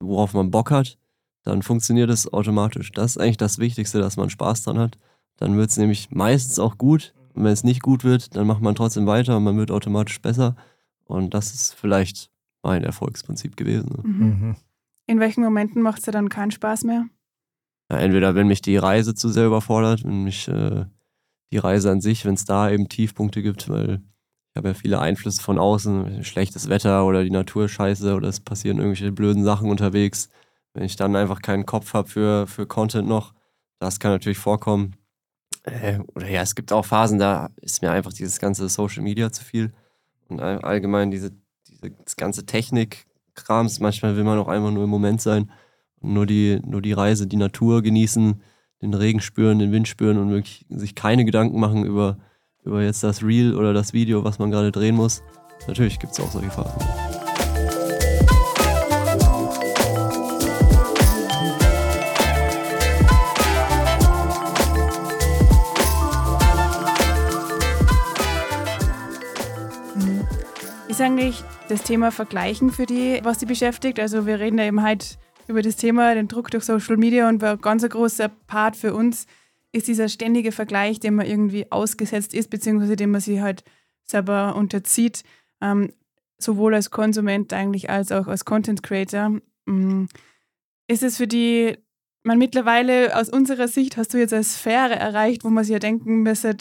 [0.00, 0.98] worauf man Bock hat,
[1.42, 2.92] dann funktioniert es automatisch.
[2.92, 4.98] Das ist eigentlich das Wichtigste, dass man Spaß dran hat.
[5.36, 7.14] Dann wird es nämlich meistens auch gut.
[7.34, 10.20] Und wenn es nicht gut wird, dann macht man trotzdem weiter und man wird automatisch
[10.22, 10.56] besser.
[11.04, 12.30] Und das ist vielleicht
[12.62, 13.90] mein Erfolgsprinzip gewesen.
[13.90, 14.08] ne?
[14.08, 14.26] Mhm.
[14.26, 14.56] Mhm.
[15.06, 17.06] In welchen Momenten macht es dir dann keinen Spaß mehr?
[17.90, 20.86] Ja, entweder wenn mich die Reise zu sehr überfordert, wenn mich äh,
[21.52, 24.02] die Reise an sich, wenn es da eben Tiefpunkte gibt, weil
[24.52, 28.40] ich habe ja viele Einflüsse von außen, schlechtes Wetter oder die Natur scheiße oder es
[28.40, 30.28] passieren irgendwelche blöden Sachen unterwegs.
[30.74, 33.34] Wenn ich dann einfach keinen Kopf habe für, für Content noch,
[33.80, 34.96] das kann natürlich vorkommen.
[35.64, 39.32] Äh, oder ja, es gibt auch Phasen, da ist mir einfach dieses ganze Social Media
[39.32, 39.72] zu viel.
[40.28, 41.32] Und all- allgemein diese,
[41.68, 45.50] diese ganze Technik-Krams, manchmal will man auch einfach nur im Moment sein
[46.04, 48.40] nur die, nur die Reise, die Natur genießen,
[48.82, 52.18] den Regen spüren, den Wind spüren und wirklich sich keine Gedanken machen über,
[52.64, 55.22] über jetzt das Reel oder das Video, was man gerade drehen muss.
[55.66, 56.80] Natürlich gibt es auch solche Phasen.
[70.88, 73.98] Ist eigentlich das Thema Vergleichen für die, was sie beschäftigt?
[73.98, 77.42] Also wir reden ja eben halt über das Thema, den Druck durch Social Media und
[77.42, 79.26] ein ganz großer Part für uns
[79.72, 83.64] ist dieser ständige Vergleich, dem man irgendwie ausgesetzt ist, beziehungsweise dem man sich halt
[84.04, 85.24] selber unterzieht,
[85.60, 85.92] ähm,
[86.38, 89.40] sowohl als Konsument eigentlich als auch als Content Creator.
[89.66, 90.04] Mm,
[90.86, 91.76] Ist es für die,
[92.22, 95.78] man mittlerweile aus unserer Sicht hast du jetzt eine Sphäre erreicht, wo man sich ja
[95.78, 96.56] denken müsste,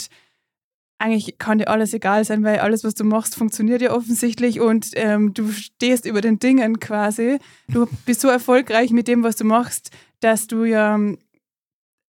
[1.00, 4.92] eigentlich kann dir alles egal sein, weil alles, was du machst, funktioniert ja offensichtlich und
[4.94, 7.40] ähm, du stehst über den Dingen quasi.
[7.68, 11.18] Du bist so erfolgreich mit dem, was du machst, dass du ja ähm,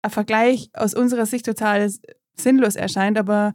[0.02, 1.90] ein Vergleich aus unserer Sicht total
[2.36, 3.18] sinnlos erscheint.
[3.18, 3.54] Aber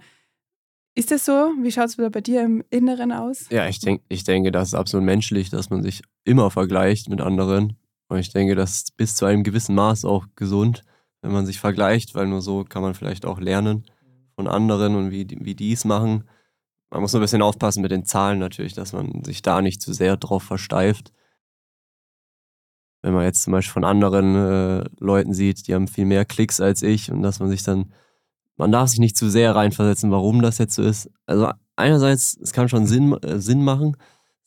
[0.94, 1.52] ist das so?
[1.60, 3.46] Wie schaut es bei dir im Inneren aus?
[3.50, 7.20] Ja, ich, denk, ich denke, das ist absolut menschlich, dass man sich immer vergleicht mit
[7.20, 7.76] anderen.
[8.08, 10.82] Und ich denke, das ist bis zu einem gewissen Maß auch gesund.
[11.20, 13.84] wenn man sich vergleicht, weil nur so kann man vielleicht auch lernen
[14.36, 16.24] von anderen und wie, wie die es machen.
[16.90, 19.82] Man muss nur ein bisschen aufpassen mit den Zahlen natürlich, dass man sich da nicht
[19.82, 21.12] zu sehr drauf versteift.
[23.02, 26.60] Wenn man jetzt zum Beispiel von anderen äh, Leuten sieht, die haben viel mehr Klicks
[26.60, 27.92] als ich und dass man sich dann,
[28.56, 31.10] man darf sich nicht zu sehr reinversetzen, warum das jetzt so ist.
[31.26, 33.96] Also einerseits, es kann schon Sinn, äh, Sinn machen,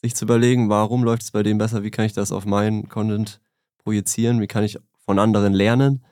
[0.01, 2.89] sich zu überlegen, warum läuft es bei dem besser, wie kann ich das auf meinen
[2.89, 3.41] Content
[3.83, 6.03] projizieren, wie kann ich von anderen lernen.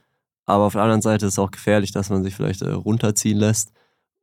[0.47, 3.37] Aber auf der anderen Seite ist es auch gefährlich, dass man sich vielleicht äh, runterziehen
[3.37, 3.73] lässt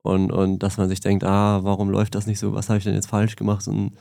[0.03, 2.85] und, und dass man sich denkt, ah, warum läuft das nicht so, was habe ich
[2.85, 3.69] denn jetzt falsch gemacht?
[3.69, 3.93] Und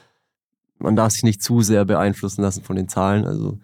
[0.79, 3.25] man darf sich nicht zu sehr beeinflussen lassen von den Zahlen.
[3.25, 3.59] Also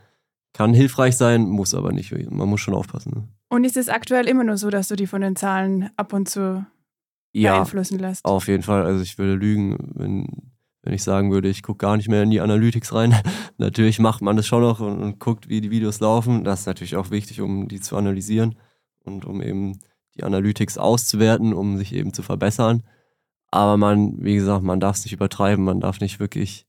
[0.53, 2.11] kann hilfreich sein, muss aber nicht.
[2.29, 3.13] Man muss schon aufpassen.
[3.15, 3.27] Ne?
[3.49, 6.27] Und ist es aktuell immer nur so, dass du die von den Zahlen ab und
[6.29, 6.65] zu
[7.31, 8.25] ja, beeinflussen lässt?
[8.25, 8.85] Auf jeden Fall.
[8.85, 10.51] Also ich würde lügen, wenn
[10.89, 13.15] wenn ich sagen würde, ich gucke gar nicht mehr in die Analytics rein.
[13.59, 16.43] natürlich macht man das schon noch und, und, guckt, wie die Videos laufen.
[16.43, 18.55] Das ist natürlich auch wichtig, um die zu analysieren
[19.03, 19.77] und um eben
[20.15, 22.81] die Analytics auszuwerten, um sich eben zu verbessern.
[23.51, 25.63] Aber man, wie gesagt, man darf es nicht übertreiben.
[25.63, 26.65] Man darf nicht wirklich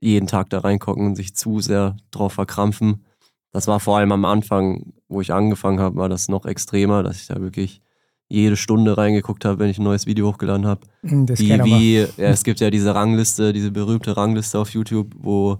[0.00, 3.04] jeden Tag da reingucken und sich zu sehr drauf verkrampfen.
[3.52, 7.20] Das war vor allem am Anfang, wo ich angefangen habe, war das noch extremer, dass
[7.20, 7.82] ich da wirklich
[8.28, 10.80] jede Stunde reingeguckt habe, wenn ich ein neues Video hochgeladen habe.
[11.02, 15.14] Hm, das wie, wie, ja, es gibt ja diese Rangliste, diese berühmte Rangliste auf YouTube,
[15.18, 15.58] wo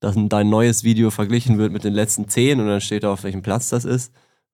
[0.00, 3.24] das, dein neues Video verglichen wird mit den letzten zehn und dann steht da, auf
[3.24, 4.12] welchem Platz das ist.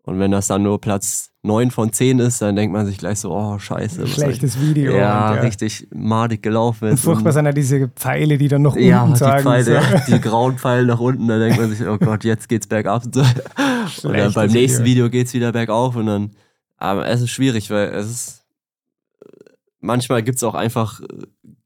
[0.08, 3.20] Und wenn das dann nur Platz 9 von 10 ist, dann denkt man sich gleich
[3.20, 4.06] so, oh scheiße.
[4.06, 4.92] Schlechtes Video.
[4.92, 6.88] Ja, ja, richtig madig gelaufen.
[6.88, 9.36] Und furchtbar sind ja diese Pfeile, die dann noch ja, unten sagen.
[9.36, 10.12] Die, Pfeile, so.
[10.14, 13.04] die grauen Pfeile nach unten, da denkt man sich, oh Gott, jetzt geht's bergab.
[14.02, 16.30] Und, dann beim nächsten Video, Video geht's wieder bergauf und dann
[16.78, 18.44] aber es ist schwierig, weil es ist.
[19.80, 21.06] Manchmal gibt es auch einfach äh,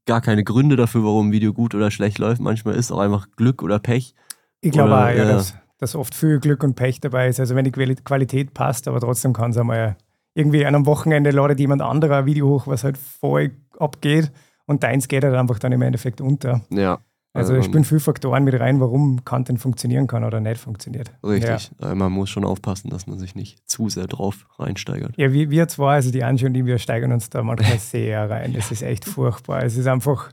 [0.05, 2.41] gar keine Gründe dafür, warum ein Video gut oder schlecht läuft.
[2.41, 4.13] Manchmal ist es auch einfach Glück oder Pech.
[4.61, 7.39] Ich glaube auch, ja, dass, dass oft viel Glück und Pech dabei ist.
[7.39, 9.97] Also wenn die Qualität passt, aber trotzdem kann es einmal
[10.35, 14.31] irgendwie an einem Wochenende ladet jemand anderer ein Video hoch, was halt voll abgeht
[14.65, 16.61] und deins geht halt einfach dann im Endeffekt unter.
[16.69, 16.99] Ja.
[17.35, 21.11] Also es spielen viele Faktoren mit rein, warum Content funktionieren kann oder nicht funktioniert.
[21.23, 21.71] Richtig.
[21.81, 21.95] Ja.
[21.95, 25.17] Man muss schon aufpassen, dass man sich nicht zu sehr drauf reinsteigert.
[25.17, 28.29] Ja, wir, wir zwei, also die Angie und die, wir steigern uns da manchmal sehr
[28.29, 28.53] rein.
[28.53, 29.63] Das ist echt furchtbar.
[29.63, 30.29] Es ist einfach,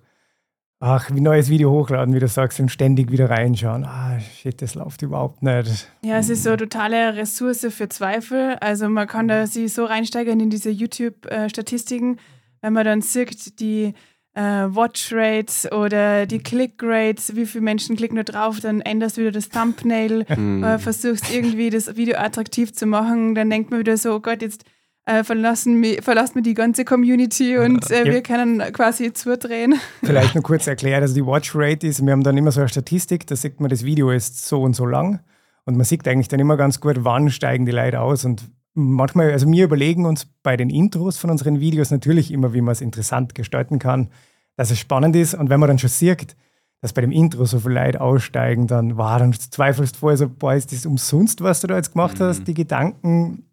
[0.78, 3.86] ach, wie neues Video hochladen, wie du sagst, und ständig wieder reinschauen.
[3.86, 5.88] Ah, shit, das läuft überhaupt nicht.
[6.04, 8.56] Ja, es ist so eine totale Ressource für Zweifel.
[8.60, 12.18] Also man kann da sich so reinsteigern in diese YouTube-Statistiken,
[12.60, 13.94] wenn man dann sieht, die
[14.34, 19.32] äh, Watch-Rates oder die Click-Rates, wie viele Menschen klicken da drauf, dann änderst du wieder
[19.32, 20.62] das Thumbnail, mhm.
[20.62, 24.42] äh, versuchst irgendwie das Video attraktiv zu machen, dann denkt man wieder so, oh Gott,
[24.42, 24.64] jetzt
[25.06, 28.12] äh, verlassen mich, verlassen mir die ganze Community und äh, ja.
[28.12, 29.74] wir können quasi zudrehen.
[30.02, 33.26] Vielleicht nur kurz erklären, also die Watch-Rate ist, wir haben dann immer so eine Statistik,
[33.26, 35.20] da sieht man, das Video ist so und so lang
[35.64, 38.44] und man sieht eigentlich dann immer ganz gut, wann steigen die Leute aus und
[38.80, 42.72] manchmal, also wir überlegen uns bei den Intros von unseren Videos natürlich immer, wie man
[42.72, 44.08] es interessant gestalten kann,
[44.56, 45.34] dass es spannend ist.
[45.34, 46.36] Und wenn man dann schon sieht,
[46.80, 50.54] dass bei dem Intro so viele Leute aussteigen, dann war dann zweifelst vorher so, boah,
[50.54, 52.24] ist das umsonst, was du da jetzt gemacht mhm.
[52.24, 53.44] hast, die Gedanken,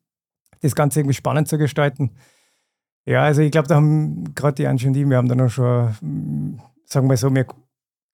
[0.61, 2.11] das Ganze irgendwie spannend zu gestalten.
[3.05, 5.49] Ja, also ich glaube, da haben gerade die Angie und ich, wir haben da noch
[5.49, 7.45] schon, sagen wir so, wir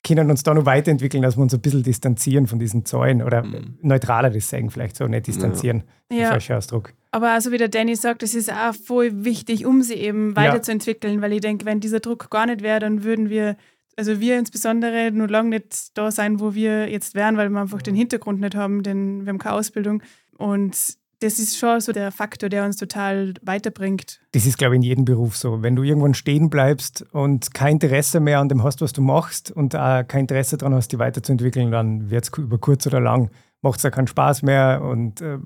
[0.06, 3.42] können uns da noch weiterentwickeln, dass wir uns ein bisschen distanzieren von diesen Zahlen oder
[3.42, 3.78] mhm.
[3.80, 5.82] neutraler das sagen, vielleicht so, nicht distanzieren.
[6.12, 6.18] Ja.
[6.18, 6.28] ja.
[6.28, 6.92] Falscher Ausdruck.
[7.10, 11.14] Aber also wie der Danny sagt, es ist auch voll wichtig, um sie eben weiterzuentwickeln,
[11.14, 11.22] ja.
[11.22, 13.56] weil ich denke, wenn dieser Druck gar nicht wäre, dann würden wir,
[13.96, 17.82] also wir insbesondere, nur lange nicht da sein, wo wir jetzt wären, weil wir einfach
[17.82, 20.02] den Hintergrund nicht haben, denn wir haben keine Ausbildung.
[20.36, 24.20] Und das ist schon so der Faktor, der uns total weiterbringt.
[24.32, 25.62] Das ist, glaube ich, in jedem Beruf so.
[25.62, 29.50] Wenn du irgendwann stehen bleibst und kein Interesse mehr an dem hast, was du machst
[29.50, 33.30] und auch kein Interesse daran hast, dich weiterzuentwickeln, dann wird es über kurz oder lang,
[33.62, 35.38] macht es auch keinen Spaß mehr und äh,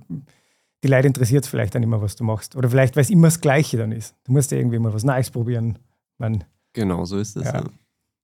[0.84, 2.56] die Leute interessiert es vielleicht dann immer, was du machst.
[2.56, 4.14] Oder vielleicht, weil es immer das Gleiche dann ist.
[4.24, 5.78] Du musst ja irgendwie immer was Neues probieren.
[6.18, 7.44] Man, genau, so ist es.
[7.44, 7.60] Ja.
[7.60, 7.64] ja.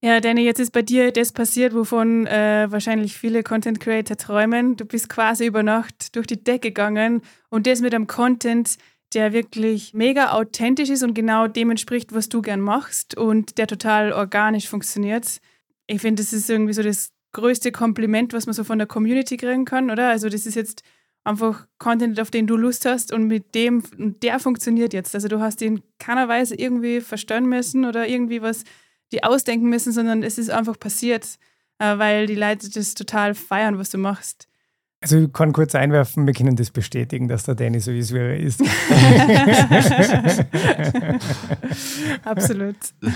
[0.04, 4.76] Ja, Danny, jetzt ist bei dir das passiert, wovon äh, wahrscheinlich viele Content Creator träumen.
[4.76, 8.76] Du bist quasi über Nacht durch die Decke gegangen und das mit einem Content,
[9.14, 13.66] der wirklich mega authentisch ist und genau dem entspricht, was du gern machst und der
[13.66, 15.40] total organisch funktioniert.
[15.86, 19.38] Ich finde, das ist irgendwie so das größte Kompliment, was man so von der Community
[19.38, 20.10] kriegen kann, oder?
[20.10, 20.82] Also das ist jetzt
[21.24, 25.14] einfach Content, auf den du Lust hast und mit dem, der funktioniert jetzt.
[25.14, 28.64] Also du hast ihn keiner Weise irgendwie verstören müssen oder irgendwie was
[29.14, 31.26] die ausdenken müssen, sondern es ist einfach passiert,
[31.78, 34.48] äh, weil die Leute das total feiern, was du machst.
[35.00, 38.18] Also ich kann kurz einwerfen, wir können das bestätigen, dass der Danny so ist, wie
[38.18, 38.62] er ist.
[42.24, 42.76] Absolut.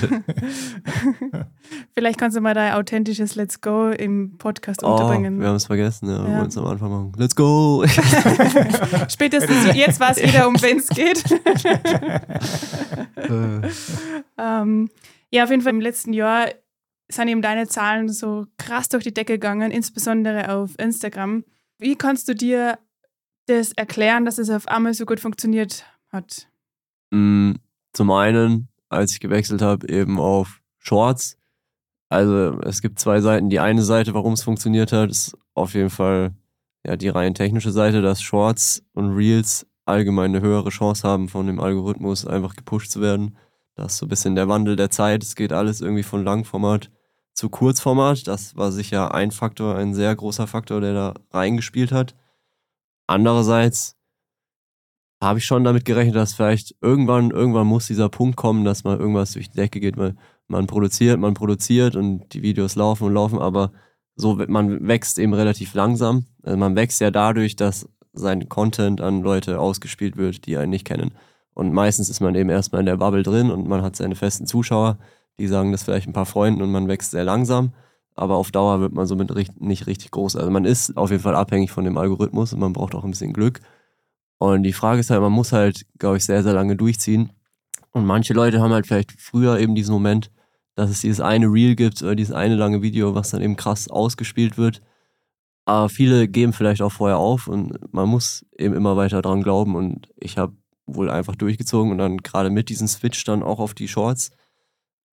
[1.95, 5.41] Vielleicht kannst du mal dein authentisches Let's Go im Podcast Oh, unterbringen.
[5.41, 6.23] wir haben es vergessen, ja.
[6.23, 6.37] Wir Ja.
[6.37, 7.13] wollten es am Anfang machen.
[7.17, 7.85] Let's go!
[9.09, 11.25] Spätestens jetzt weiß jeder, um wen es geht.
[13.17, 13.69] Äh,
[14.39, 14.91] Ähm,
[15.31, 16.49] ja, auf jeden Fall im letzten Jahr
[17.11, 21.45] sind eben deine Zahlen so krass durch die Decke gegangen, insbesondere auf Instagram.
[21.79, 22.79] Wie kannst du dir
[23.47, 26.49] das erklären, dass es auf einmal so gut funktioniert hat?
[27.11, 27.53] Mm,
[27.93, 31.39] Zum einen, als ich gewechselt habe, eben auf Shorts.
[32.11, 33.51] Also es gibt zwei Seiten.
[33.51, 36.35] Die eine Seite, warum es funktioniert hat, ist auf jeden Fall
[36.87, 41.47] ja, die rein technische Seite, dass Shorts und Reels allgemein eine höhere Chance haben, von
[41.47, 43.37] dem Algorithmus einfach gepusht zu werden.
[43.79, 45.23] Das ist so ein bisschen der Wandel der Zeit.
[45.23, 46.91] Es geht alles irgendwie von Langformat
[47.33, 48.27] zu Kurzformat.
[48.27, 52.17] Das war sicher ein Faktor, ein sehr großer Faktor, der da reingespielt hat.
[53.07, 53.97] Andererseits
[55.23, 58.99] habe ich schon damit gerechnet, dass vielleicht irgendwann, irgendwann muss dieser Punkt kommen, dass mal
[58.99, 60.17] irgendwas durch die Decke geht, weil
[60.49, 63.73] man produziert, man produziert und die Videos laufen und laufen, aber
[64.17, 66.27] so, man wächst eben relativ langsam.
[66.43, 70.85] Also man wächst ja dadurch, dass sein Content an Leute ausgespielt wird, die einen nicht
[70.85, 71.13] kennen.
[71.59, 74.47] Und meistens ist man eben erstmal in der Bubble drin und man hat seine festen
[74.47, 74.97] Zuschauer,
[75.41, 77.73] die sagen das vielleicht ein paar Freunden und man wächst sehr langsam.
[78.15, 80.37] Aber auf Dauer wird man somit nicht richtig groß.
[80.37, 83.11] Also man ist auf jeden Fall abhängig von dem Algorithmus und man braucht auch ein
[83.11, 83.59] bisschen Glück.
[84.39, 87.33] Und die Frage ist halt, man muss halt, glaube ich, sehr, sehr lange durchziehen.
[87.91, 90.31] Und manche Leute haben halt vielleicht früher eben diesen Moment,
[90.77, 93.89] dass es dieses eine Reel gibt oder dieses eine lange Video, was dann eben krass
[93.89, 94.81] ausgespielt wird.
[95.65, 99.75] Aber viele geben vielleicht auch vorher auf und man muss eben immer weiter dran glauben.
[99.75, 100.53] Und ich habe
[100.89, 104.31] wohl einfach durchgezogen und dann gerade mit diesem Switch dann auch auf die Shorts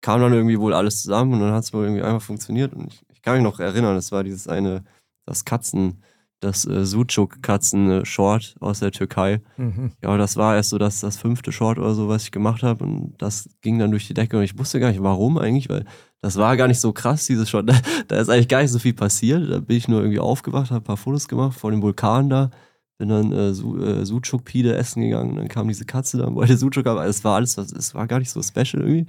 [0.05, 2.73] kam dann irgendwie wohl alles zusammen und dann hat es wohl irgendwie einfach funktioniert.
[2.73, 4.83] Und ich, ich kann mich noch erinnern, es war dieses eine,
[5.25, 6.03] das Katzen,
[6.41, 9.41] das äh, Sucuk-Katzen-Short aus der Türkei.
[9.57, 9.93] Mhm.
[10.03, 12.83] Ja, das war erst so das, das fünfte Short oder so, was ich gemacht habe.
[12.83, 14.37] Und das ging dann durch die Decke.
[14.37, 15.85] Und ich wusste gar nicht, warum eigentlich, weil
[16.21, 17.67] das war gar nicht so krass, dieses Short.
[17.67, 17.73] Da,
[18.07, 19.49] da ist eigentlich gar nicht so viel passiert.
[19.49, 22.51] Da bin ich nur irgendwie aufgewacht, habe ein paar Fotos gemacht vor dem Vulkan da.
[22.97, 25.35] Bin dann äh, Su äh, Sucuk-Pide essen gegangen.
[25.35, 26.97] Dann kam diese Katze da und wollte Sucuk haben.
[26.97, 29.05] Also Es war alles, es war gar nicht so special irgendwie.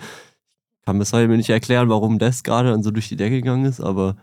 [0.85, 3.65] Kann bis heute mir nicht erklären, warum das gerade dann so durch die Decke gegangen
[3.65, 4.17] ist, aber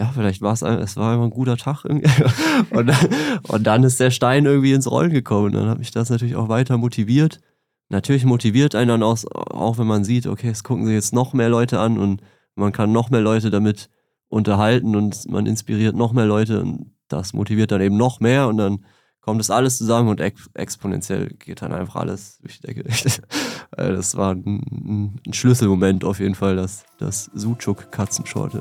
[0.00, 2.10] ja, vielleicht war es es war einfach ein guter Tag irgendwie.
[2.70, 3.08] Und dann,
[3.48, 5.52] und dann ist der Stein irgendwie ins Rollen gekommen.
[5.52, 7.40] Dann hat mich das natürlich auch weiter motiviert.
[7.88, 11.32] Natürlich motiviert einen dann auch, auch wenn man sieht, okay, es gucken sich jetzt noch
[11.32, 12.22] mehr Leute an und
[12.54, 13.88] man kann noch mehr Leute damit
[14.28, 18.58] unterhalten und man inspiriert noch mehr Leute und das motiviert dann eben noch mehr und
[18.58, 18.84] dann
[19.20, 22.84] kommt das alles zusammen und ex exponentiell geht dann einfach alles durch die Decke.
[23.76, 28.54] Äh, das war ein, ein Schlüsselmoment auf jeden Fall, das, das Sucuk-Katzenshort.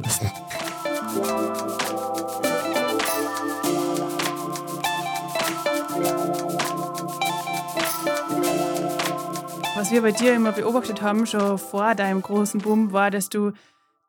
[9.78, 13.54] Was wir bei dir immer beobachtet haben, schon vor deinem großen Boom, war, dass du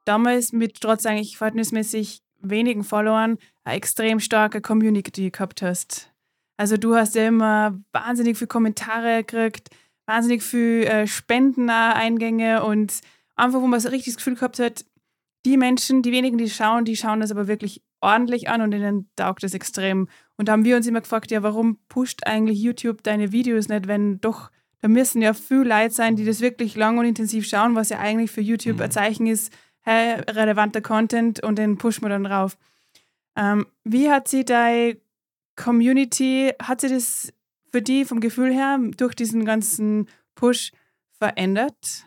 [0.05, 3.38] damals mit trotz eigentlich verhältnismäßig wenigen Followern
[3.69, 6.11] eine extrem starke Community gehabt hast.
[6.57, 9.69] Also du hast ja immer wahnsinnig viele Kommentare gekriegt,
[10.07, 13.01] wahnsinnig viel äh, Spendeneingänge und
[13.37, 14.85] einfach, wo man so richtig das Gefühl gehabt hat,
[15.47, 19.09] die Menschen, die wenigen, die schauen, die schauen das aber wirklich ordentlich an und denen
[19.17, 20.09] taugt das extrem.
[20.37, 23.87] Und da haben wir uns immer gefragt, ja, warum pusht eigentlich YouTube deine Videos nicht,
[23.87, 24.51] wenn doch,
[24.81, 27.99] da müssen ja viel Leute sein, die das wirklich lang und intensiv schauen, was ja
[27.99, 28.83] eigentlich für YouTube Mhm.
[28.83, 32.57] ein Zeichen ist, hey, relevanter Content und den pushen wir dann drauf.
[33.38, 34.96] Ähm, wie hat sie deine
[35.55, 37.33] Community, hat sie das
[37.70, 40.72] für die vom Gefühl her durch diesen ganzen Push
[41.12, 42.05] verändert?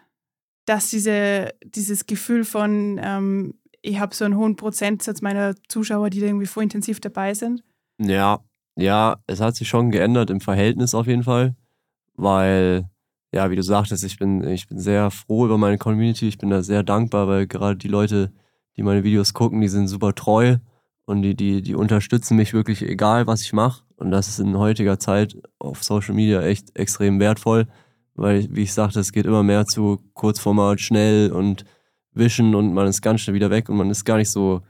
[0.66, 6.20] Dass diese, dieses Gefühl von, ähm, ich habe so einen hohen Prozentsatz meiner Zuschauer, die
[6.20, 7.64] da irgendwie voll intensiv dabei sind?
[7.98, 8.42] Ja,
[8.76, 11.56] ja, es hat sich schon geändert im Verhältnis auf jeden Fall,
[12.16, 12.90] weil,
[13.34, 16.50] ja, wie du sagtest, ich bin, ich bin sehr froh über meine Community, ich bin
[16.50, 18.34] da sehr dankbar, weil gerade die Leute,
[18.76, 20.58] die meine Videos gucken, die sind super treu
[21.12, 23.84] und die, die, die unterstützen mich wirklich egal, was ich mache.
[23.98, 27.68] Und das ist in heutiger Zeit auf Social Media echt extrem wertvoll,
[28.16, 31.66] weil, wie ich sagte, es geht immer mehr zu Kurzformat, schnell und
[32.14, 34.62] wischen und man ist ganz schnell wieder weg und man ist gar nicht so,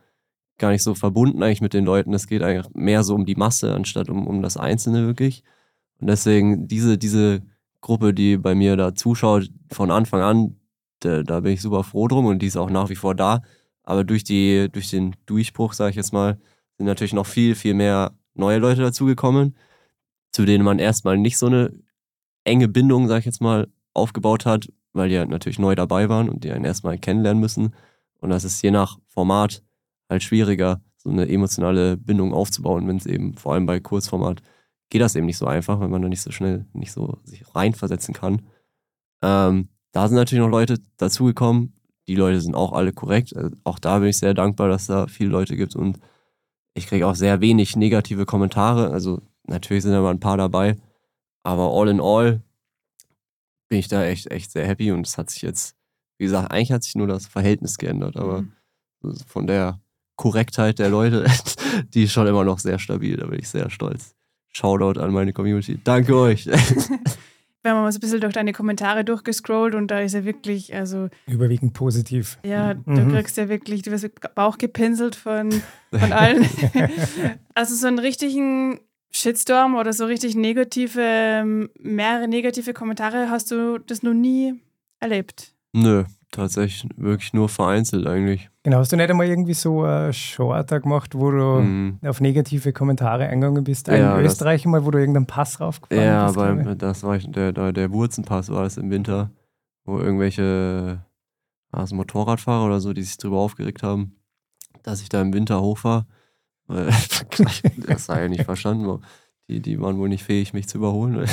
[0.57, 2.13] gar nicht so verbunden eigentlich mit den Leuten.
[2.13, 5.43] Es geht eigentlich mehr so um die Masse, anstatt um, um das Einzelne wirklich.
[5.99, 7.43] Und deswegen diese, diese
[7.81, 10.55] Gruppe, die bei mir da zuschaut, von Anfang an,
[11.01, 13.43] da, da bin ich super froh drum und die ist auch nach wie vor da.
[13.83, 16.39] Aber durch, die, durch den Durchbruch, sage ich jetzt mal,
[16.77, 19.55] sind natürlich noch viel, viel mehr neue Leute dazugekommen,
[20.31, 21.73] zu denen man erstmal nicht so eine
[22.43, 26.29] enge Bindung, sage ich jetzt mal, aufgebaut hat, weil die halt natürlich neu dabei waren
[26.29, 27.75] und die einen erstmal kennenlernen müssen.
[28.19, 29.63] Und das ist je nach Format
[30.09, 34.41] halt schwieriger, so eine emotionale Bindung aufzubauen, wenn es eben vor allem bei Kurzformat
[34.91, 37.43] geht das eben nicht so einfach, wenn man da nicht so schnell, nicht so sich
[37.55, 38.43] reinversetzen kann.
[39.23, 41.73] Ähm, da sind natürlich noch Leute dazugekommen.
[42.07, 43.35] Die Leute sind auch alle korrekt.
[43.35, 45.99] Also auch da bin ich sehr dankbar, dass da viele Leute gibt und
[46.73, 48.91] ich kriege auch sehr wenig negative Kommentare.
[48.91, 50.77] Also natürlich sind da mal ein paar dabei,
[51.43, 52.41] aber all in all
[53.69, 55.75] bin ich da echt, echt sehr happy und es hat sich jetzt,
[56.17, 59.15] wie gesagt, eigentlich hat sich nur das Verhältnis geändert, aber mhm.
[59.27, 59.79] von der
[60.17, 61.25] Korrektheit der Leute,
[61.93, 64.15] die ist schon immer noch sehr stabil, da bin ich sehr stolz.
[64.53, 65.79] Shoutout an meine Community.
[65.81, 66.49] Danke euch.
[67.63, 70.73] Wir haben mal so ein bisschen durch deine Kommentare durchgescrollt und da ist ja wirklich,
[70.73, 71.09] also.
[71.27, 72.39] Überwiegend positiv.
[72.43, 72.95] Ja, mhm.
[72.95, 75.51] du kriegst ja wirklich, du wirst Bauch gepinselt von,
[75.91, 76.47] von allen.
[77.53, 78.79] also so einen richtigen
[79.11, 84.55] Shitstorm oder so richtig negative, mehrere negative Kommentare hast du das noch nie
[84.99, 85.53] erlebt?
[85.73, 88.50] Nö, tatsächlich wirklich nur vereinzelt eigentlich.
[88.63, 91.99] Genau, hast du nicht einmal irgendwie so ein Shorter gemacht, wo du mhm.
[92.05, 93.87] auf negative Kommentare eingegangen bist?
[93.87, 96.37] Ja, in Österreich mal, wo du irgendeinen Pass raufgefahren ja, bist?
[96.37, 99.31] Ja, weil das war ich, der, der, der Wurzenpass war es im Winter,
[99.83, 101.03] wo irgendwelche
[101.71, 104.15] also Motorradfahrer oder so, die sich darüber aufgeregt haben,
[104.83, 106.05] dass ich da im Winter hoch war.
[106.67, 109.01] das sei ja nicht verstanden.
[109.49, 111.15] Die, die waren wohl nicht fähig, mich zu überholen.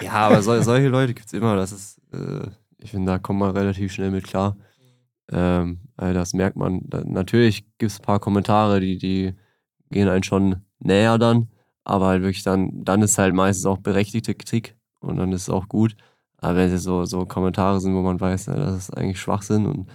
[0.00, 1.56] ja, aber so, solche Leute gibt es immer.
[1.56, 2.46] Das ist, äh,
[2.78, 4.56] ich finde, da kommt man relativ schnell mit klar.
[5.30, 6.82] Ähm, das merkt man.
[7.04, 9.34] Natürlich gibt es ein paar Kommentare, die, die
[9.90, 11.48] gehen einen schon näher dann,
[11.84, 15.50] aber halt wirklich dann, dann ist halt meistens auch berechtigte Kritik und dann ist es
[15.50, 15.96] auch gut.
[16.38, 19.66] Aber wenn es so, so Kommentare sind, wo man weiß, ja, das ist eigentlich Schwachsinn
[19.66, 19.88] und,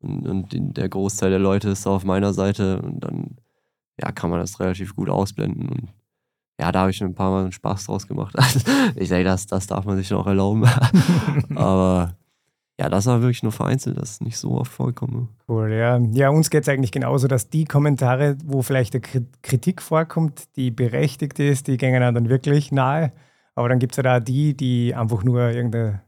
[0.00, 3.36] und, und der Großteil der Leute ist auf meiner Seite und dann
[4.00, 5.68] ja, kann man das relativ gut ausblenden.
[5.68, 5.88] Und
[6.60, 8.34] ja, da habe ich ein paar Mal Spaß draus gemacht.
[8.96, 10.64] ich denke, das, das darf man sich noch erlauben.
[11.54, 12.16] Aber
[12.78, 15.28] ja, das war wirklich nur vereinzelt, das ist nicht so oft vorgekommen.
[15.48, 15.98] Cool, ja.
[16.12, 20.72] Ja, uns geht es eigentlich genauso, dass die Kommentare, wo vielleicht eine Kritik vorkommt, die
[20.72, 23.12] berechtigt ist, die gehen dann wirklich nahe.
[23.54, 26.02] Aber dann gibt es ja da die, die einfach nur irgendeine,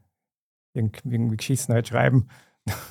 [0.73, 2.27] irgendwie Geschissenheit schreiben.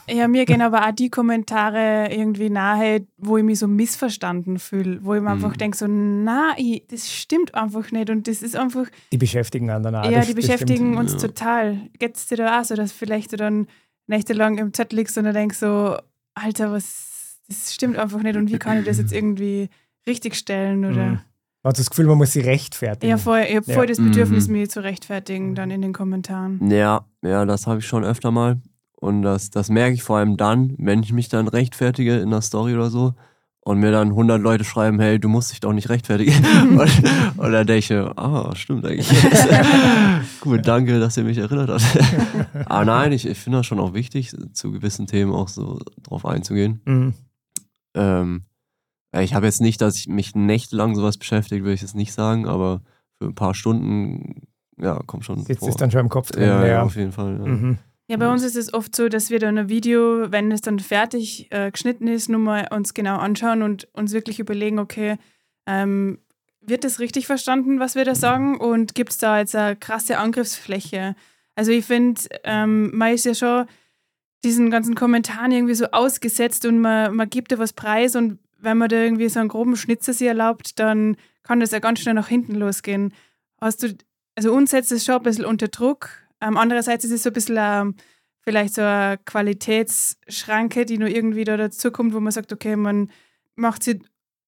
[0.09, 5.01] Ja, mir gehen aber auch die Kommentare irgendwie nahe, wo ich mich so missverstanden fühle,
[5.03, 5.45] wo ich mir mhm.
[5.45, 8.87] einfach denke, so, nein, das stimmt einfach nicht und das ist einfach.
[9.13, 10.11] Die beschäftigen anderen auch.
[10.11, 11.19] Ja, die beschäftigen uns ja.
[11.19, 11.79] total.
[11.99, 13.67] Geht es dir da auch so, dass vielleicht du dann
[14.07, 15.97] nächtelang im Chat liegst und dann denkst so,
[16.35, 19.69] Alter, was, das stimmt einfach nicht und wie kann ich das jetzt irgendwie
[20.07, 21.05] richtigstellen oder.
[21.05, 21.21] Mhm.
[21.63, 23.11] Man hat das Gefühl, man muss sie rechtfertigen.
[23.11, 23.87] Ja, voll, ich habe voll ja.
[23.87, 24.53] das Bedürfnis, mhm.
[24.53, 26.71] mich zu rechtfertigen, dann in den Kommentaren.
[26.71, 28.61] Ja, ja, das habe ich schon öfter mal.
[28.97, 32.41] Und das, das merke ich vor allem dann, wenn ich mich dann rechtfertige in der
[32.41, 33.15] Story oder so
[33.61, 36.33] und mir dann 100 Leute schreiben, hey, du musst dich doch nicht rechtfertigen.
[36.79, 36.81] und,
[37.37, 39.09] und dann denke ich, ah, stimmt eigentlich.
[40.41, 41.85] Gut, danke, dass ihr mich erinnert habt.
[42.71, 46.25] Aber nein, ich, ich finde das schon auch wichtig, zu gewissen Themen auch so drauf
[46.25, 46.81] einzugehen.
[46.85, 47.15] Mhm.
[47.95, 48.45] Ähm,
[49.19, 52.47] ich habe jetzt nicht, dass ich mich nächtelang sowas beschäftigt, will ich jetzt nicht sagen,
[52.47, 52.83] aber
[53.19, 54.43] für ein paar Stunden,
[54.79, 56.47] ja, kommt schon Sitzt es dann schon im Kopf drin?
[56.47, 57.37] Ja, ja, auf jeden Fall.
[57.39, 57.47] Ja.
[57.47, 57.79] Mhm.
[58.09, 60.79] Ja, bei uns ist es oft so, dass wir dann ein Video, wenn es dann
[60.79, 65.17] fertig äh, geschnitten ist, nur mal uns genau anschauen und uns wirklich überlegen, okay,
[65.67, 66.19] ähm,
[66.61, 68.59] wird das richtig verstanden, was wir da sagen?
[68.59, 71.17] Und gibt es da jetzt eine krasse Angriffsfläche?
[71.57, 73.67] Also ich finde, ähm, man ist ja schon
[74.45, 78.79] diesen ganzen Kommentaren irgendwie so ausgesetzt und man, man gibt da was preis und wenn
[78.79, 82.15] man da irgendwie so einen groben Schnitzer sich erlaubt, dann kann das ja ganz schnell
[82.15, 83.13] nach hinten losgehen.
[83.61, 83.97] Hast du,
[84.37, 87.33] also uns setzt es schon ein bisschen unter Druck, ähm, andererseits ist es so ein
[87.33, 87.95] bisschen ähm,
[88.41, 93.11] vielleicht so eine Qualitätsschranke, die nur irgendwie da dazukommt, wo man sagt, okay, man
[93.57, 94.01] macht sich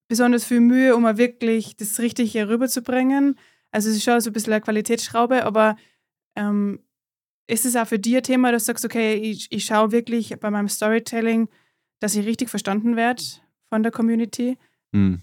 [0.08, 3.38] besonders viel Mühe, um wirklich das Richtige rüberzubringen.
[3.70, 5.76] Also es ist schon so ein bisschen eine Qualitätsschraube, aber
[6.36, 6.80] ähm,
[7.46, 10.34] ist es auch für dich ein Thema, dass du sagst, okay, ich, ich schaue wirklich
[10.38, 11.48] bei meinem Storytelling,
[12.00, 13.22] dass ich richtig verstanden werde
[13.68, 14.56] von der Community?
[14.92, 15.22] Hm.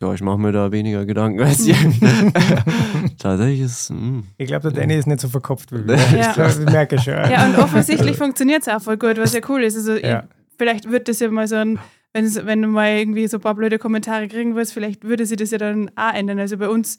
[0.00, 1.76] Ja, ich mache mir da weniger Gedanken als ihr.
[3.18, 3.90] Tatsächlich ist.
[3.90, 3.96] Mh.
[3.98, 4.24] Hm.
[4.38, 5.96] Ich glaube, der Danny ist nicht so verkopft wie wir.
[6.12, 6.28] Ja.
[6.28, 7.14] Ich, glaub, ich merke schon.
[7.14, 9.76] Ja, und offensichtlich funktioniert es auch voll gut, was ja cool ist.
[9.76, 10.20] Also, ja.
[10.20, 10.24] ich,
[10.58, 11.78] vielleicht wird das ja mal so ein,
[12.12, 15.50] wenn du mal irgendwie so ein paar blöde Kommentare kriegen wirst, vielleicht würde sie das
[15.52, 16.38] ja dann auch ändern.
[16.38, 16.98] Also bei uns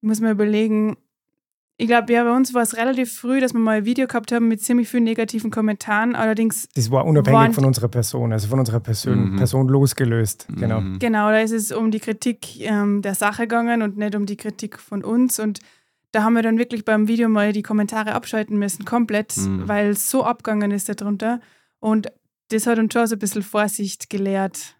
[0.00, 0.96] muss man überlegen,
[1.80, 4.32] ich glaube, ja, bei uns war es relativ früh, dass wir mal ein Video gehabt
[4.32, 6.14] haben mit ziemlich vielen negativen Kommentaren.
[6.14, 6.68] Allerdings.
[6.74, 9.36] Das war unabhängig von unserer Person, also von unserer Person, mhm.
[9.36, 10.46] Person losgelöst.
[10.50, 10.56] Mhm.
[10.56, 10.82] Genau.
[10.98, 14.36] Genau, da ist es um die Kritik ähm, der Sache gegangen und nicht um die
[14.36, 15.40] Kritik von uns.
[15.40, 15.60] Und
[16.12, 19.66] da haben wir dann wirklich beim Video mal die Kommentare abschalten müssen, komplett, mhm.
[19.66, 21.40] weil es so abgegangen ist darunter.
[21.78, 22.08] Und
[22.50, 24.76] das hat uns schon so ein bisschen Vorsicht gelehrt.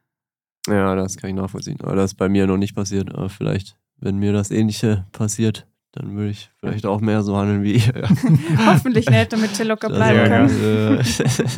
[0.69, 1.79] Ja, das kann ich nachvollziehen.
[1.81, 3.15] Aber das ist bei mir noch nicht passiert.
[3.15, 7.63] Aber vielleicht, wenn mir das Ähnliche passiert, dann würde ich vielleicht auch mehr so handeln
[7.63, 8.09] wie ihr.
[8.67, 10.47] Hoffentlich nicht, damit ich locker bleiben kann.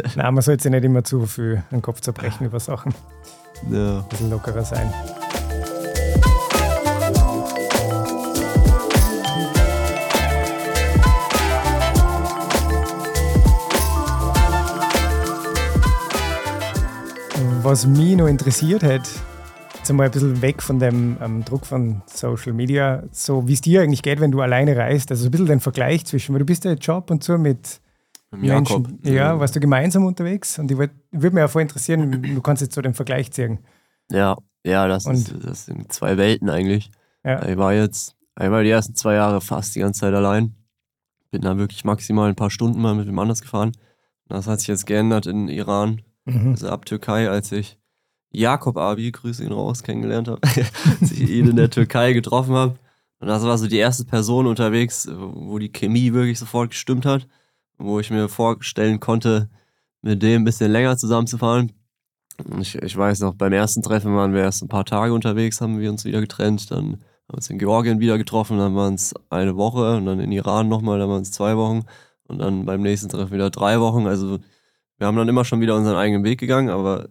[0.17, 2.95] Nein, man sollte sich nicht immer zu viel den Kopf zerbrechen über Sachen.
[3.71, 3.99] Ja.
[3.99, 4.93] Ein bisschen lockerer sein.
[17.63, 19.09] Was mich noch interessiert hat,
[19.83, 23.63] jetzt einmal ein bisschen weg von dem ähm, Druck von Social Media, so wie es
[23.63, 25.11] dir eigentlich geht, wenn du alleine reist.
[25.11, 27.81] Also ein bisschen den Vergleich zwischen, weil du bist ja Job und so mit
[28.41, 28.87] Jakob.
[28.87, 29.13] Menschen.
[29.13, 30.57] Ja, warst du gemeinsam unterwegs?
[30.61, 33.59] Und ich würde würd mich auch voll interessieren, du kannst jetzt so den Vergleich ziehen.
[34.09, 36.93] Ja, ja, das, ist, das sind zwei Welten eigentlich.
[37.25, 37.45] Ja.
[37.45, 40.55] Ich war jetzt einmal die ersten zwei Jahre fast die ganze Zeit allein.
[41.33, 43.73] Bin da wirklich maximal ein paar Stunden mal mit dem anders gefahren.
[44.29, 46.51] Das hat sich jetzt geändert in Iran, mhm.
[46.51, 47.82] also ab Türkei, als ich
[48.33, 52.79] Jakob Abi, Grüße ihn raus, kennengelernt habe, als ich ihn in der Türkei getroffen habe.
[53.21, 57.29] Und das war so die erste Person unterwegs, wo die Chemie wirklich sofort gestimmt hat,
[57.79, 59.49] wo ich mir vorstellen konnte,
[60.01, 61.73] mit dem ein bisschen länger zusammenzufahren.
[62.61, 65.79] Ich, ich weiß noch, beim ersten Treffen waren wir erst ein paar Tage unterwegs, haben
[65.79, 69.15] wir uns wieder getrennt, dann haben wir uns in Georgien wieder getroffen, dann waren es
[69.31, 71.85] eine Woche und dann in Iran nochmal, dann waren es zwei Wochen
[72.25, 74.07] und dann beim nächsten Treffen wieder drei Wochen.
[74.07, 74.41] Also
[74.99, 77.09] wir haben dann immer schon wieder unseren eigenen Weg gegangen, aber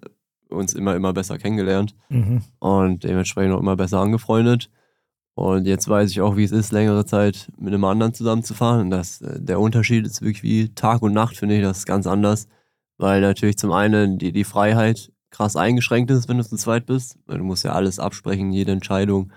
[0.52, 2.42] uns immer, immer besser kennengelernt mhm.
[2.60, 4.70] und dementsprechend auch immer besser angefreundet.
[5.34, 8.82] Und jetzt weiß ich auch, wie es ist, längere Zeit mit einem anderen zusammenzufahren.
[8.82, 11.86] Und das, äh, der Unterschied ist wirklich wie Tag und Nacht, finde ich, das ist
[11.86, 12.48] ganz anders.
[12.98, 17.18] Weil natürlich zum einen die, die Freiheit krass eingeschränkt ist, wenn du zu zweit bist.
[17.26, 19.32] Weil du musst ja alles absprechen, jede Entscheidung.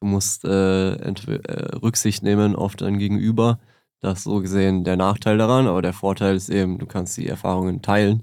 [0.00, 3.58] Du musst äh, äh, Rücksicht nehmen auf dein Gegenüber.
[4.00, 7.26] Das ist so gesehen der Nachteil daran, aber der Vorteil ist eben, du kannst die
[7.26, 8.22] Erfahrungen teilen.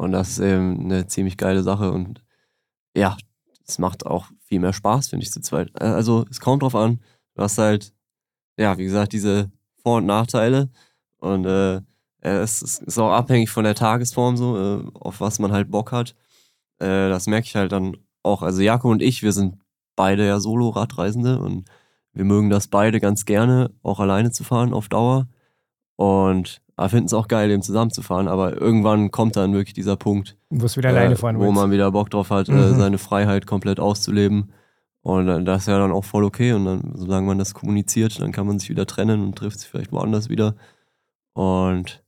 [0.00, 1.92] Und das ist eben eine ziemlich geile Sache.
[1.92, 2.24] Und
[2.96, 3.18] ja,
[3.68, 5.70] es macht auch viel mehr Spaß, finde ich, zu zweit.
[5.78, 7.00] Äh, also es kommt drauf an.
[7.34, 7.92] Du hast halt,
[8.56, 10.70] ja, wie gesagt, diese Vor- und Nachteile.
[11.18, 11.82] Und äh,
[12.22, 16.16] es ist auch abhängig von der Tagesform so, äh, auf was man halt Bock hat.
[16.78, 18.40] Äh, das merke ich halt dann auch.
[18.40, 19.58] Also Jakob und ich, wir sind
[19.96, 21.68] beide ja Solo-Radreisende und
[22.14, 25.28] wir mögen das beide ganz gerne, auch alleine zu fahren auf Dauer.
[26.00, 28.26] Und aber finden es auch geil, eben zusammenzufahren.
[28.26, 32.08] Aber irgendwann kommt dann wirklich dieser Punkt, wo äh, alleine fahren wo man wieder Bock
[32.08, 32.58] drauf hat, äh, mhm.
[32.58, 34.50] äh, seine Freiheit komplett auszuleben.
[35.02, 36.54] Und äh, das ist ja dann auch voll okay.
[36.54, 39.68] Und dann, solange man das kommuniziert, dann kann man sich wieder trennen und trifft sich
[39.68, 40.54] vielleicht woanders wieder.
[41.34, 41.99] Und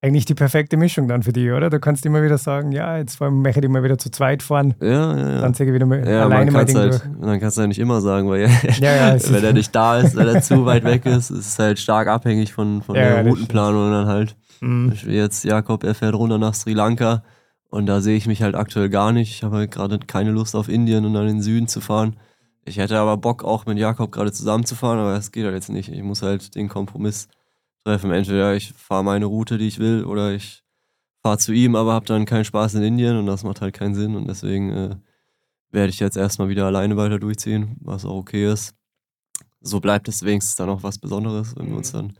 [0.00, 1.70] eigentlich die perfekte Mischung dann für dich, oder?
[1.70, 4.74] Du kannst immer wieder sagen, ja, jetzt möchte ich mal wieder zu zweit fahren.
[4.80, 5.40] Ja, ja, ja.
[5.40, 7.02] Dann zeige ich wieder mal ja, alleine mal Ding halt, durch.
[7.20, 8.48] Dann kannst du ja nicht immer sagen, weil ja,
[8.80, 11.80] ja, wenn er nicht da ist, wenn er zu weit weg ist, ist es halt
[11.80, 14.36] stark abhängig von, von der Routenplanung dann halt.
[14.60, 14.92] Mhm.
[15.06, 17.24] Jetzt Jakob, er fährt runter nach Sri Lanka
[17.68, 19.34] und da sehe ich mich halt aktuell gar nicht.
[19.34, 22.16] Ich habe halt gerade keine Lust auf Indien und dann in den Süden zu fahren.
[22.64, 25.90] Ich hätte aber Bock auch mit Jakob gerade zusammenzufahren, aber das geht halt jetzt nicht.
[25.90, 27.28] Ich muss halt den Kompromiss
[27.88, 28.10] treffen.
[28.10, 30.62] Entweder ich fahre meine Route, die ich will, oder ich
[31.22, 33.94] fahre zu ihm, aber habe dann keinen Spaß in Indien und das macht halt keinen
[33.94, 34.14] Sinn.
[34.14, 34.96] Und deswegen äh,
[35.70, 38.74] werde ich jetzt erstmal wieder alleine weiter durchziehen, was auch okay ist.
[39.60, 42.12] So bleibt es wenigstens dann auch was Besonderes, wenn wir uns dann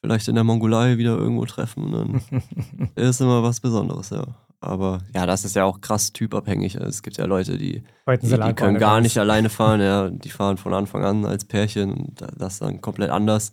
[0.00, 1.90] vielleicht in der Mongolei wieder irgendwo treffen.
[1.90, 4.26] Dann ist immer was Besonderes, ja.
[4.60, 6.76] Aber ja, das ist ja auch krass typabhängig.
[6.76, 7.82] Es gibt ja Leute, die,
[8.22, 9.80] die, die können gar nicht alleine fahren.
[9.80, 13.52] Ja, die fahren von Anfang an als Pärchen und das ist dann komplett anders.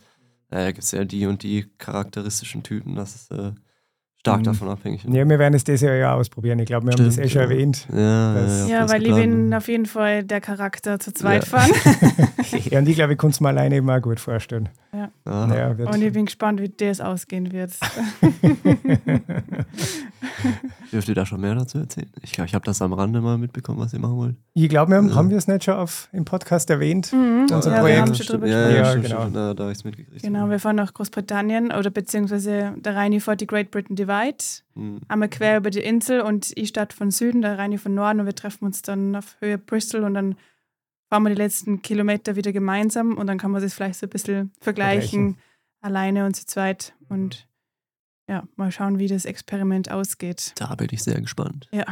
[0.52, 2.96] Da gibt es ja die und die charakteristischen Typen.
[2.96, 3.54] Das ist äh,
[4.20, 4.44] stark mhm.
[4.44, 5.06] davon abhängig.
[5.06, 6.60] Ja, wir werden es dieses Jahr ja ausprobieren.
[6.60, 7.48] Ich glaube, wir Stimmt, haben das eh schon ja.
[7.48, 7.88] erwähnt.
[7.92, 11.50] Ja, ja, ja weil ich bin auf jeden Fall der Charakter zu zweit ja.
[11.50, 11.72] fahren.
[12.70, 14.68] ja, und ich glaube, ich kann es mir alleine immer gut vorstellen.
[14.92, 15.10] Ja.
[15.26, 17.72] ja und ich bin gespannt, wie das ausgehen wird.
[20.92, 22.10] Dürft ihr da schon mehr dazu erzählen?
[22.22, 24.36] Ich glaube, ich habe das am Rande mal mitbekommen, was ihr machen wollt.
[24.54, 27.12] Ich glaube, wir haben, haben wir es nicht schon auf, im Podcast erwähnt?
[27.14, 27.48] Mhm.
[27.52, 27.98] Unser ja, Projekt.
[27.98, 29.22] Wir haben schon drüber ja, ja, genau.
[29.22, 30.24] Stimmt, da, da habe ich es mitgekriegt.
[30.24, 34.44] Genau, wir fahren nach Großbritannien oder beziehungsweise der Reini fährt die Great Britain Divide.
[34.76, 35.02] Mhm.
[35.08, 38.26] Einmal quer über die Insel und ich starte von Süden, der Reini von Norden und
[38.26, 40.36] wir treffen uns dann auf Höhe Bristol und dann
[41.10, 44.10] fahren wir die letzten Kilometer wieder gemeinsam und dann kann man das vielleicht so ein
[44.10, 45.38] bisschen vergleichen, vergleichen.
[45.82, 46.94] alleine und zu zweit.
[47.10, 47.48] Und
[48.32, 50.54] ja, mal schauen, wie das Experiment ausgeht.
[50.56, 51.68] Da bin ich sehr gespannt.
[51.74, 51.86] Ja.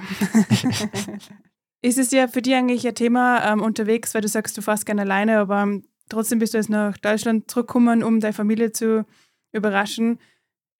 [1.81, 4.85] Ist es ja für dich eigentlich ein Thema ähm, unterwegs, weil du sagst, du fährst
[4.85, 5.67] gerne alleine, aber
[6.07, 9.05] trotzdem bist du jetzt nach Deutschland zurückgekommen, um deine Familie zu
[9.51, 10.17] überraschen.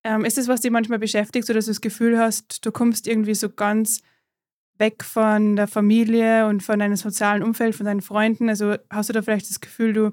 [0.02, 3.06] Ähm, ist es, was dich manchmal beschäftigt, so dass du das Gefühl hast, du kommst
[3.06, 4.00] irgendwie so ganz
[4.78, 8.48] weg von der Familie und von deinem sozialen Umfeld, von deinen Freunden?
[8.48, 10.12] Also hast du da vielleicht das Gefühl, du,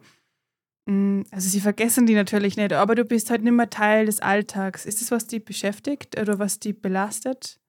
[0.88, 4.86] also sie vergessen die natürlich nicht, aber du bist halt nicht mehr Teil des Alltags.
[4.86, 7.60] Ist das, was dich beschäftigt oder was dich belastet?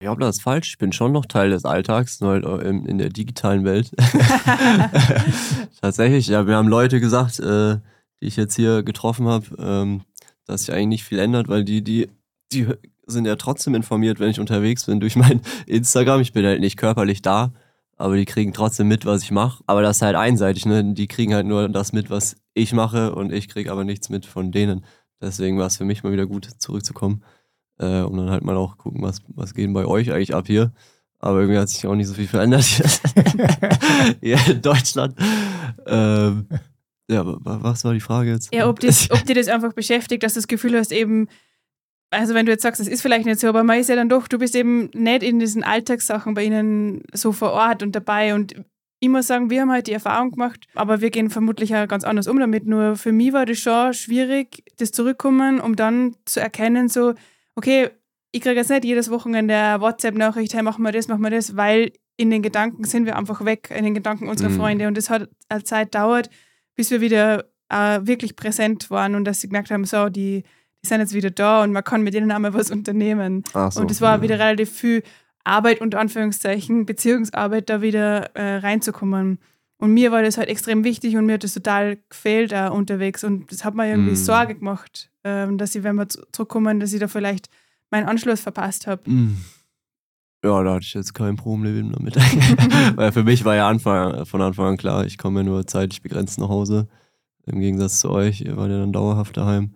[0.00, 0.70] Ich glaube, das ist falsch.
[0.70, 3.90] Ich bin schon noch Teil des Alltags, nur halt in, in der digitalen Welt.
[5.80, 7.78] Tatsächlich, ja, wir haben Leute gesagt, äh,
[8.20, 10.02] die ich jetzt hier getroffen habe, ähm,
[10.44, 12.08] dass sich eigentlich nicht viel ändert, weil die, die,
[12.52, 12.68] die
[13.06, 16.20] sind ja trotzdem informiert, wenn ich unterwegs bin durch mein Instagram.
[16.20, 17.52] Ich bin halt nicht körperlich da,
[17.98, 19.62] aber die kriegen trotzdem mit, was ich mache.
[19.66, 20.94] Aber das ist halt einseitig, ne?
[20.94, 24.24] Die kriegen halt nur das mit, was ich mache und ich kriege aber nichts mit
[24.24, 24.84] von denen.
[25.20, 27.24] Deswegen war es für mich mal wieder gut, zurückzukommen.
[27.78, 30.72] Äh, und dann halt mal auch gucken, was, was geht bei euch eigentlich ab hier.
[31.18, 32.64] Aber irgendwie hat sich auch nicht so viel verändert
[34.20, 35.16] hier in Deutschland.
[35.86, 36.46] Ähm,
[37.10, 38.54] ja, was war die Frage jetzt?
[38.54, 41.26] Ja, ob, das, ob dir das einfach beschäftigt, dass du das Gefühl hast, eben,
[42.10, 44.08] also wenn du jetzt sagst, das ist vielleicht nicht so, aber man ist ja dann
[44.08, 48.34] doch, du bist eben nicht in diesen Alltagssachen bei ihnen so vor Ort und dabei
[48.34, 48.54] und
[49.00, 52.02] ich muss sagen, wir haben halt die Erfahrung gemacht, aber wir gehen vermutlich ja ganz
[52.02, 52.66] anders um damit.
[52.66, 57.14] Nur für mich war das schon schwierig, das Zurückkommen, um dann zu erkennen, so,
[57.54, 57.90] okay,
[58.32, 61.56] ich kriege jetzt nicht jedes Wochenende eine WhatsApp-Nachricht, hey, machen wir das, machen wir das,
[61.56, 64.56] weil in den Gedanken sind wir einfach weg, in den Gedanken unserer mhm.
[64.56, 64.88] Freunde.
[64.88, 66.28] Und das hat eine Zeit dauert,
[66.74, 70.42] bis wir wieder äh, wirklich präsent waren und dass sie gemerkt haben, so, die,
[70.82, 73.44] die sind jetzt wieder da und man kann mit denen einmal was unternehmen.
[73.52, 74.22] So, und es war ja.
[74.22, 75.02] wieder relativ viel
[75.44, 79.38] Arbeit unter Anführungszeichen, Beziehungsarbeit da wieder äh, reinzukommen.
[79.78, 83.22] Und mir war das halt extrem wichtig und mir hat das total gefehlt auch unterwegs.
[83.24, 84.16] Und das hat mir irgendwie mm.
[84.16, 87.48] Sorge gemacht, ähm, dass ich, wenn wir zurückkommen, dass ich da vielleicht
[87.90, 89.08] meinen Anschluss verpasst habe.
[89.08, 89.36] Mm.
[90.44, 92.16] Ja, da hatte ich jetzt kein Problem damit.
[92.96, 96.02] Weil für mich war ja Anfang, von Anfang an klar, ich komme ja nur zeitlich
[96.02, 96.88] begrenzt nach Hause.
[97.46, 99.74] Im Gegensatz zu euch, ihr wart ja dann dauerhaft daheim.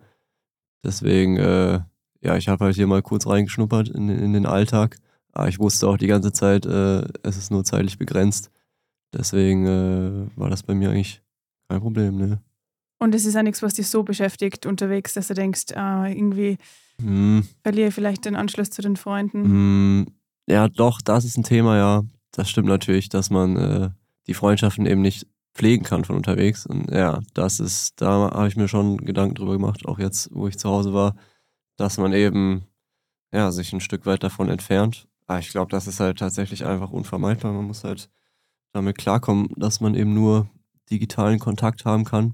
[0.83, 1.79] Deswegen, äh,
[2.21, 4.97] ja, ich habe halt hier mal kurz reingeschnuppert in, in den Alltag.
[5.31, 8.51] Aber ich wusste auch die ganze Zeit, äh, es ist nur zeitlich begrenzt.
[9.13, 11.21] Deswegen äh, war das bei mir eigentlich
[11.69, 12.41] kein Problem, ne?
[12.99, 16.57] Und es ist ja nichts, was dich so beschäftigt unterwegs, dass du denkst, äh, irgendwie
[17.01, 17.45] hm.
[17.61, 19.43] verliere ich vielleicht den Anschluss zu den Freunden.
[19.43, 20.07] Hm.
[20.47, 22.03] Ja, doch, das ist ein Thema, ja.
[22.31, 23.89] Das stimmt natürlich, dass man äh,
[24.27, 26.65] die Freundschaften eben nicht pflegen kann von unterwegs.
[26.65, 30.47] Und ja, das ist, da habe ich mir schon Gedanken drüber gemacht, auch jetzt, wo
[30.47, 31.15] ich zu Hause war,
[31.77, 32.63] dass man eben
[33.31, 36.91] ja, sich ein Stück weit davon entfernt Ah, ich glaube, das ist halt tatsächlich einfach
[36.91, 37.53] unvermeidbar.
[37.53, 38.09] Man muss halt
[38.73, 40.49] damit klarkommen, dass man eben nur
[40.89, 42.33] digitalen Kontakt haben kann.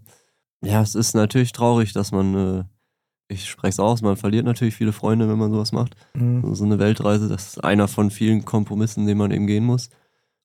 [0.61, 2.63] Ja, es ist natürlich traurig, dass man, äh,
[3.27, 5.95] ich spreche es aus, man verliert natürlich viele Freunde, wenn man sowas macht.
[6.13, 6.55] Mhm.
[6.55, 9.89] So eine Weltreise, das ist einer von vielen Kompromissen, den man eben gehen muss.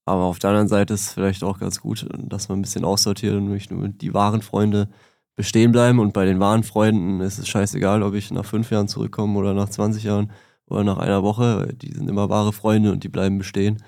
[0.06, 2.84] Aber auf der anderen Seite ist es vielleicht auch ganz gut, dass man ein bisschen
[2.84, 4.88] aussortiert und nicht nur die wahren Freunde
[5.34, 5.98] bestehen bleiben.
[5.98, 9.54] Und bei den wahren Freunden ist es scheißegal, ob ich nach fünf Jahren zurückkomme oder
[9.54, 10.30] nach 20 Jahren
[10.66, 11.68] oder nach einer Woche.
[11.74, 13.82] Die sind immer wahre Freunde und die bleiben bestehen.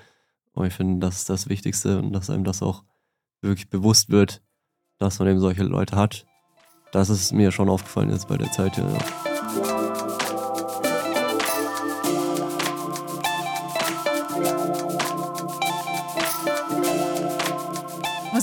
[0.53, 2.83] Und ich finde, das ist das Wichtigste und dass einem das auch
[3.41, 4.41] wirklich bewusst wird,
[4.97, 6.25] dass man eben solche Leute hat.
[6.91, 8.87] Das ist mir schon aufgefallen jetzt bei der Zeit hier.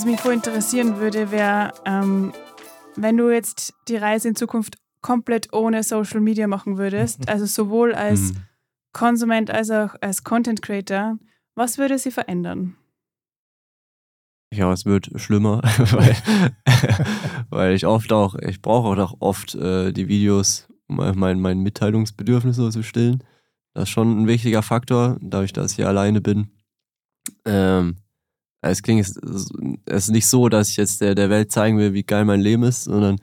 [0.05, 2.31] Was mich voll interessieren würde, wäre, ähm,
[2.95, 7.25] wenn du jetzt die Reise in Zukunft komplett ohne Social Media machen würdest, mhm.
[7.29, 8.37] also sowohl als mhm.
[8.93, 11.17] Konsument als auch als Content Creator,
[11.55, 12.75] was würde sie verändern?
[14.53, 16.15] Ja, es wird schlimmer, weil,
[17.49, 22.57] weil ich oft auch, ich brauche auch oft äh, die Videos, um mein, mein Mitteilungsbedürfnis
[22.57, 23.23] so zu stillen.
[23.73, 26.51] Das ist schon ein wichtiger Faktor, dadurch, dass ich hier alleine bin.
[27.43, 27.95] Ähm,
[28.69, 29.17] es klingt, es
[29.85, 32.63] ist nicht so, dass ich jetzt der, der Welt zeigen will, wie geil mein Leben
[32.63, 33.17] ist, sondern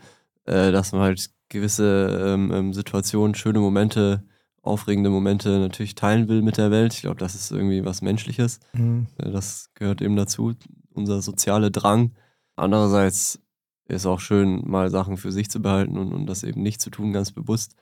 [0.45, 4.24] äh, dass man halt gewisse ähm, ähm, Situationen, schöne Momente,
[4.62, 6.95] aufregende Momente natürlich teilen will mit der Welt.
[6.95, 8.61] Ich glaube, das ist irgendwie was Menschliches.
[8.72, 9.07] Mhm.
[9.18, 10.55] Äh, das gehört eben dazu,
[10.95, 12.12] unser sozialer Drang.
[12.57, 13.40] Andererseits
[13.88, 16.90] ist auch schön, mal Sachen für sich zu behalten und, und das eben nicht zu
[16.90, 17.74] tun, ganz bewusst.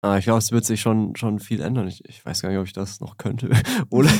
[0.00, 1.86] Aber ich glaube, es wird sich schon, schon viel ändern.
[1.86, 3.50] Ich, ich weiß gar nicht, ob ich das noch könnte.
[3.90, 4.10] oder,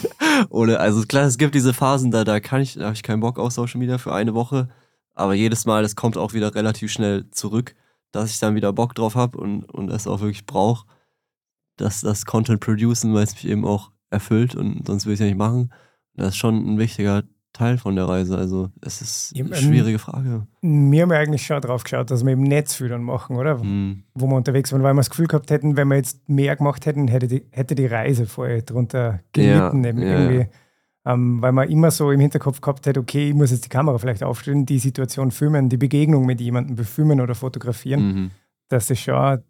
[0.50, 3.20] oder, also klar, es gibt diese Phasen, da, da kann ich, da habe ich keinen
[3.20, 4.68] Bock auf Social Media für eine Woche.
[5.14, 7.74] Aber jedes Mal, das kommt auch wieder relativ schnell zurück
[8.12, 10.86] dass ich dann wieder Bock drauf habe und, und es auch wirklich brauche,
[11.76, 15.24] dass das Content producen, weil es mich eben auch erfüllt und sonst würde ich es
[15.24, 15.72] ja nicht machen.
[16.14, 18.36] Das ist schon ein wichtiger Teil von der Reise.
[18.36, 20.46] Also es ist eine schwierige Frage.
[20.62, 23.62] Wir haben ja eigentlich schon drauf geschaut, dass wir eben nicht viel dann machen, oder?
[23.62, 24.04] Mhm.
[24.14, 26.86] Wo wir unterwegs waren, weil wir das Gefühl gehabt hätten, wenn wir jetzt mehr gemacht
[26.86, 29.84] hätten, hätte die, hätte die Reise voll drunter gelitten.
[29.84, 30.18] Ja, eben ja.
[30.18, 30.48] irgendwie
[31.04, 33.98] ähm, weil man immer so im Hinterkopf gehabt hat, okay, ich muss jetzt die Kamera
[33.98, 38.06] vielleicht aufstellen, die Situation filmen, die Begegnung mit jemandem befilmen oder fotografieren.
[38.06, 38.30] Mhm.
[38.68, 39.42] Das ist schon,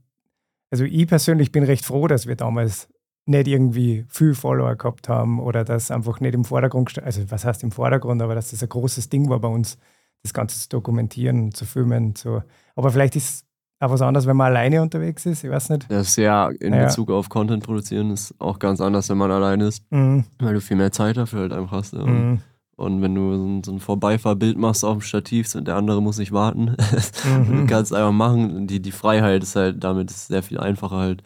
[0.71, 2.89] also ich persönlich bin recht froh, dass wir damals
[3.27, 7.63] nicht irgendwie viel Follower gehabt haben oder das einfach nicht im Vordergrund, also was heißt
[7.63, 9.79] im Vordergrund, aber dass das ein großes Ding war bei uns,
[10.23, 12.15] das Ganze zu dokumentieren, zu filmen.
[12.15, 12.43] Zu.
[12.77, 13.45] Aber vielleicht ist
[13.81, 15.91] auch was anderes, wenn man alleine unterwegs ist, ich weiß nicht.
[15.91, 16.87] Das ist ja in naja.
[16.87, 20.25] Bezug auf Content produzieren ist auch ganz anders, wenn man alleine ist, mhm.
[20.39, 21.95] weil du viel mehr Zeit dafür halt einfach hast.
[21.95, 22.07] Ja.
[22.07, 22.41] Mhm.
[22.77, 26.01] Und wenn du so ein, so ein Vorbeifahrbild machst auf dem Stativ und der andere
[26.01, 26.77] muss nicht warten,
[27.25, 27.57] mhm.
[27.59, 28.67] du kannst einfach machen.
[28.67, 31.23] Die, die Freiheit ist halt damit ist sehr viel einfacher halt.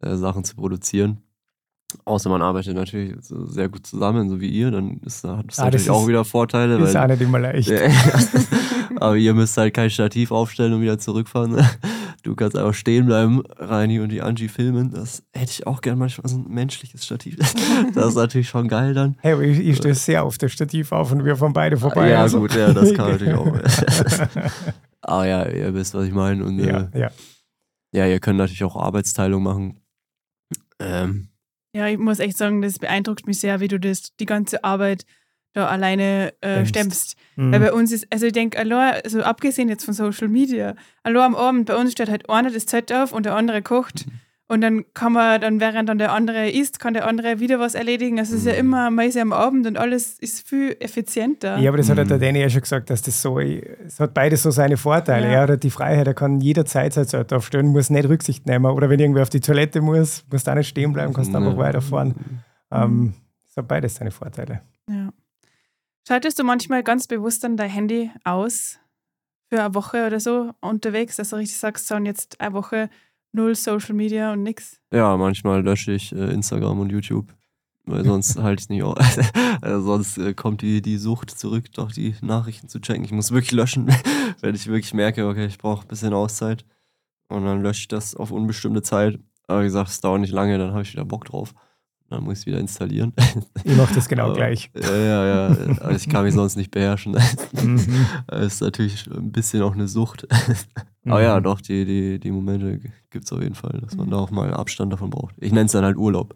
[0.00, 1.22] äh, Sachen zu produzieren.
[2.04, 5.58] Außer man arbeitet natürlich so sehr gut zusammen, so wie ihr, dann ist, hat das
[5.60, 6.78] Ah, natürlich auch ist- wieder Vorteile.
[6.78, 7.70] Ist auch nicht immer leicht.
[8.96, 11.64] Aber ihr müsst halt kein Stativ aufstellen und wieder zurückfahren.
[12.22, 14.90] Du kannst einfach stehen bleiben, Reini und die Angie filmen.
[14.90, 17.36] Das hätte ich auch gern manchmal so ein menschliches Stativ.
[17.94, 19.16] Das ist natürlich schon geil dann.
[19.20, 22.10] Hey, aber ich, ich stehe sehr auf das Stativ auf und wir fahren beide vorbei.
[22.10, 22.40] ja, also.
[22.40, 23.46] gut, ja, das kann natürlich auch.
[25.02, 26.44] Aber ja, ihr wisst, was ich meine.
[26.44, 27.10] Und ja, äh, ja.
[27.92, 29.78] ja, ihr könnt natürlich auch Arbeitsteilung machen.
[30.80, 31.28] Ähm,
[31.76, 35.04] Ja, ich muss echt sagen, das beeindruckt mich sehr, wie du das, die ganze Arbeit
[35.52, 37.16] da alleine äh, Stemmst.
[37.36, 37.52] Mhm.
[37.52, 41.34] Weil bei uns ist, also ich denke, also abgesehen jetzt von Social Media, allein am
[41.34, 44.06] Abend, bei uns steht halt einer das Zelt auf und der andere kocht.
[44.48, 47.74] Und dann kann man, dann während dann der andere isst, kann der andere wieder was
[47.74, 48.20] erledigen.
[48.20, 51.58] Also es ist ja immer, man ist ja am Abend und alles ist viel effizienter.
[51.58, 52.22] Ja, aber das hat halt der Mhm.
[52.22, 55.26] Danny ja schon gesagt, dass das so, es hat beides so seine Vorteile.
[55.26, 55.46] Ja.
[55.46, 58.66] Er hat die Freiheit, er kann jederzeit sein Zelt aufstellen, muss nicht Rücksicht nehmen.
[58.66, 61.52] Oder wenn irgendwer auf die Toilette muss, musst du auch nicht stehen bleiben, kannst einfach
[61.52, 61.58] ja.
[61.58, 62.14] weiterfahren.
[62.70, 63.14] Ähm,
[63.48, 64.60] das hat beides seine Vorteile.
[64.88, 65.08] Ja.
[66.06, 68.78] Schaltest du manchmal ganz bewusst dann dein Handy aus
[69.48, 72.90] für eine Woche oder so unterwegs, dass du richtig sagst, so und jetzt eine Woche
[73.36, 74.80] null Social Media und nix?
[74.92, 77.32] Ja, manchmal lösche ich äh, Instagram und YouTube,
[77.84, 78.96] weil sonst halte ich es nicht aus.
[79.60, 83.04] also sonst äh, kommt die, die Sucht zurück, doch die Nachrichten zu checken.
[83.04, 83.88] Ich muss wirklich löschen,
[84.40, 86.64] wenn ich wirklich merke, okay, ich brauche ein bisschen Auszeit.
[87.28, 89.18] Und dann lösche ich das auf unbestimmte Zeit.
[89.46, 91.54] Aber wie gesagt, es dauert nicht lange, dann habe ich wieder Bock drauf.
[92.08, 93.12] Dann muss ich es wieder installieren.
[93.64, 94.70] Ich mache das genau gleich.
[94.80, 95.56] Ja, ja, ja.
[95.80, 97.16] Also ich kann mich sonst nicht beherrschen.
[97.60, 97.80] Mhm.
[98.28, 100.26] Das ist natürlich ein bisschen auch eine Sucht.
[101.04, 101.42] Aber ja, Mhm.
[101.44, 102.78] doch, die, die, die Momente
[103.10, 105.34] gibt es auf jeden Fall, dass man da auch mal Abstand davon braucht.
[105.38, 106.34] Ich nenne es dann halt Urlaub.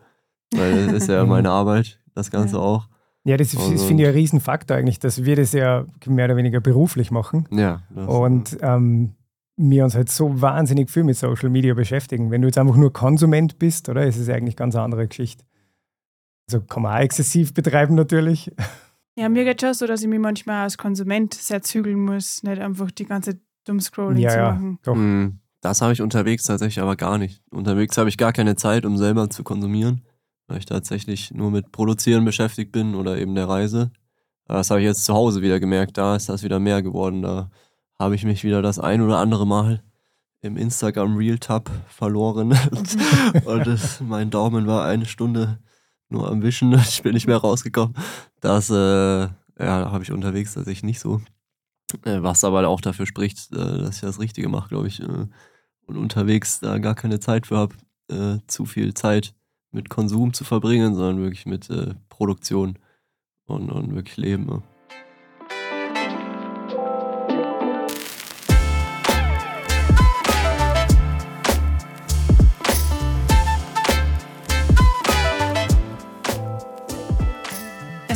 [0.52, 2.62] Weil das ist ja meine Arbeit, das Ganze Ja.
[2.62, 2.88] auch.
[3.24, 6.24] Ja, das, ist- das Also- finde ich ein Riesenfaktor eigentlich, dass wir das ja mehr
[6.24, 7.46] oder weniger beruflich machen.
[7.52, 7.82] Ja.
[7.94, 9.12] Und ähm,
[9.56, 12.30] wir uns halt so wahnsinnig viel mit Social Media beschäftigen.
[12.30, 14.06] Wenn du jetzt einfach nur Konsument bist, oder?
[14.06, 15.44] Ist es eigentlich ganz eine andere Geschichte.
[16.52, 18.50] Also kann man auch exzessiv betreiben natürlich.
[19.16, 22.60] Ja, mir geht schon so, dass ich mich manchmal als Konsument sehr zügeln muss, nicht
[22.60, 24.50] einfach die ganze Dummscrolling Ja, zu ja.
[24.52, 24.78] machen.
[24.82, 24.94] Doch.
[24.96, 27.40] Mm, Das habe ich unterwegs tatsächlich aber gar nicht.
[27.50, 30.02] Unterwegs habe ich gar keine Zeit, um selber zu konsumieren,
[30.48, 33.92] weil ich tatsächlich nur mit Produzieren beschäftigt bin oder eben der Reise.
[34.46, 37.22] Aber Das habe ich jetzt zu Hause wieder gemerkt, da ist das wieder mehr geworden.
[37.22, 37.50] Da
[37.98, 39.82] habe ich mich wieder das ein oder andere Mal
[40.40, 42.58] im Instagram Real Tab verloren.
[43.44, 45.58] Und das, mein Daumen war eine Stunde
[46.10, 46.72] nur am Wischen.
[46.88, 47.94] Ich bin nicht mehr rausgekommen.
[48.40, 51.20] Das äh, ja, habe ich unterwegs tatsächlich nicht so.
[52.04, 55.00] Äh, Was aber auch dafür spricht, äh, dass ich das Richtige mache, glaube ich.
[55.00, 55.26] äh,
[55.86, 57.74] Und unterwegs da gar keine Zeit für habe,
[58.48, 59.34] zu viel Zeit
[59.70, 61.68] mit Konsum zu verbringen, sondern wirklich mit
[62.08, 62.76] Produktion
[63.46, 64.64] und, und wirklich Leben.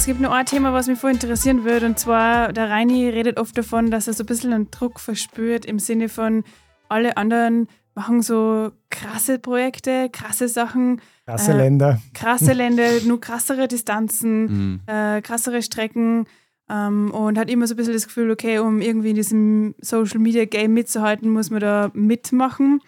[0.05, 3.39] Es gibt noch ein Thema, was mich voll interessieren würde, und zwar, der Reini redet
[3.41, 6.45] oft davon, dass er so ein bisschen einen Druck verspürt im Sinne von,
[6.91, 12.03] alle anderen machen so krasse Projekte, krasse Sachen, Krasse Äh, Länder.
[12.13, 14.81] krasse Länder, nur krassere Distanzen, Mhm.
[14.87, 16.27] äh, krassere Strecken
[16.69, 20.19] ähm, und hat immer so ein bisschen das Gefühl, okay, um irgendwie in diesem Social
[20.21, 22.81] Media Game mitzuhalten, muss man da mitmachen.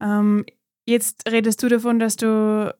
[0.00, 0.44] Ähm,
[0.84, 2.74] jetzt redest du davon, dass du,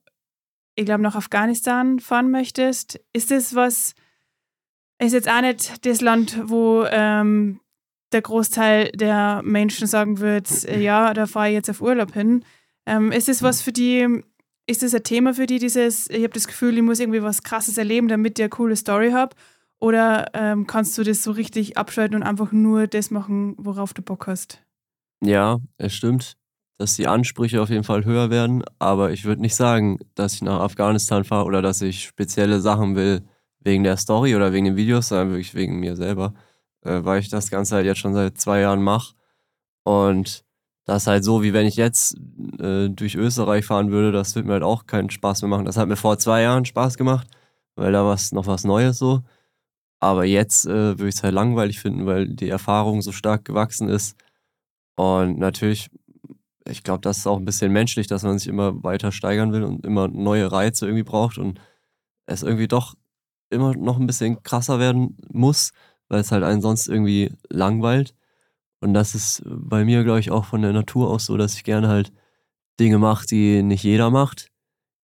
[0.81, 2.99] ich glaube, nach Afghanistan fahren möchtest.
[3.13, 3.93] Ist das was,
[4.99, 7.61] ist jetzt auch nicht das Land, wo ähm,
[8.13, 12.45] der Großteil der Menschen sagen wird, äh, ja, da fahre ich jetzt auf Urlaub hin.
[12.87, 14.23] Ähm, ist das was für die,
[14.67, 17.43] ist das ein Thema für die, dieses, ich habe das Gefühl, ich muss irgendwie was
[17.43, 19.37] Krasses erleben, damit ich eine coole Story habe?
[19.81, 24.01] Oder ähm, kannst du das so richtig abschalten und einfach nur das machen, worauf du
[24.01, 24.63] Bock hast?
[25.23, 26.39] Ja, es stimmt,
[26.81, 30.41] dass die Ansprüche auf jeden Fall höher werden, aber ich würde nicht sagen, dass ich
[30.41, 33.23] nach Afghanistan fahre oder dass ich spezielle Sachen will
[33.59, 36.33] wegen der Story oder wegen den Videos, sondern wirklich wegen mir selber,
[36.83, 39.15] äh, weil ich das Ganze halt jetzt schon seit zwei Jahren mache.
[39.83, 40.43] Und
[40.87, 42.17] das ist halt so, wie wenn ich jetzt
[42.59, 45.67] äh, durch Österreich fahren würde, das wird mir halt auch keinen Spaß mehr machen.
[45.67, 47.27] Das hat mir vor zwei Jahren Spaß gemacht,
[47.77, 49.21] weil da war noch was Neues so.
[50.01, 53.91] Aber jetzt äh, würde ich es halt langweilig finden, weil die Erfahrung so stark gewachsen
[53.91, 54.17] ist.
[54.97, 55.91] Und natürlich,
[56.71, 59.65] ich glaube, das ist auch ein bisschen menschlich, dass man sich immer weiter steigern will
[59.65, 61.61] und immer neue Reize irgendwie braucht und
[62.27, 62.95] es irgendwie doch
[63.51, 65.73] immer noch ein bisschen krasser werden muss,
[66.09, 68.15] weil es halt einen sonst irgendwie langweilt.
[68.81, 71.65] Und das ist bei mir, glaube ich, auch von der Natur aus so, dass ich
[71.65, 72.13] gerne halt
[72.79, 74.51] Dinge mache, die nicht jeder macht.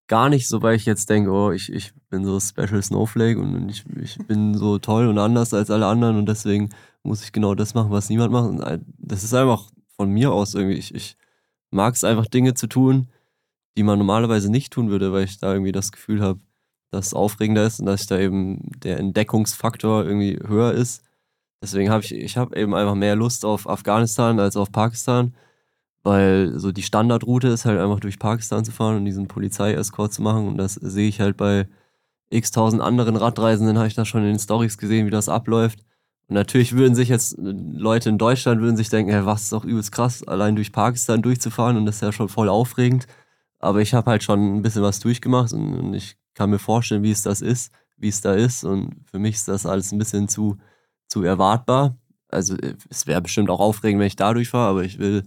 [0.07, 3.69] Gar nicht so, weil ich jetzt denke, oh, ich, ich bin so Special Snowflake und
[3.69, 6.69] ich, ich bin so toll und anders als alle anderen und deswegen
[7.03, 8.49] muss ich genau das machen, was niemand macht.
[8.49, 10.77] Und ein- das ist einfach von mir aus irgendwie.
[10.77, 11.17] Ich, ich
[11.71, 13.07] mag es einfach, Dinge zu tun,
[13.77, 16.39] die man normalerweise nicht tun würde, weil ich da irgendwie das Gefühl habe,
[16.91, 21.03] dass es aufregender ist und dass ich da eben der Entdeckungsfaktor irgendwie höher ist.
[21.61, 25.35] Deswegen habe ich, ich habe eben einfach mehr Lust auf Afghanistan als auf Pakistan,
[26.03, 30.21] weil so die Standardroute ist halt einfach durch Pakistan zu fahren und diesen Polizeiescort zu
[30.21, 31.67] machen und das sehe ich halt bei
[32.29, 35.83] x tausend anderen Radreisenden, habe ich das schon in den Stories gesehen, wie das abläuft.
[36.27, 39.63] Und natürlich würden sich jetzt Leute in Deutschland würden sich denken, hey, was ist doch
[39.63, 43.07] übelst krass, allein durch Pakistan durchzufahren und das ist ja schon voll aufregend.
[43.59, 47.03] Aber ich habe halt schon ein bisschen was durchgemacht und, und ich kann mir vorstellen,
[47.03, 48.63] wie es das ist, wie es da ist.
[48.63, 50.57] Und für mich ist das alles ein bisschen zu,
[51.07, 51.97] zu erwartbar.
[52.29, 52.55] Also
[52.89, 55.23] es wäre bestimmt auch aufregend, wenn ich da durchfahre, aber ich will,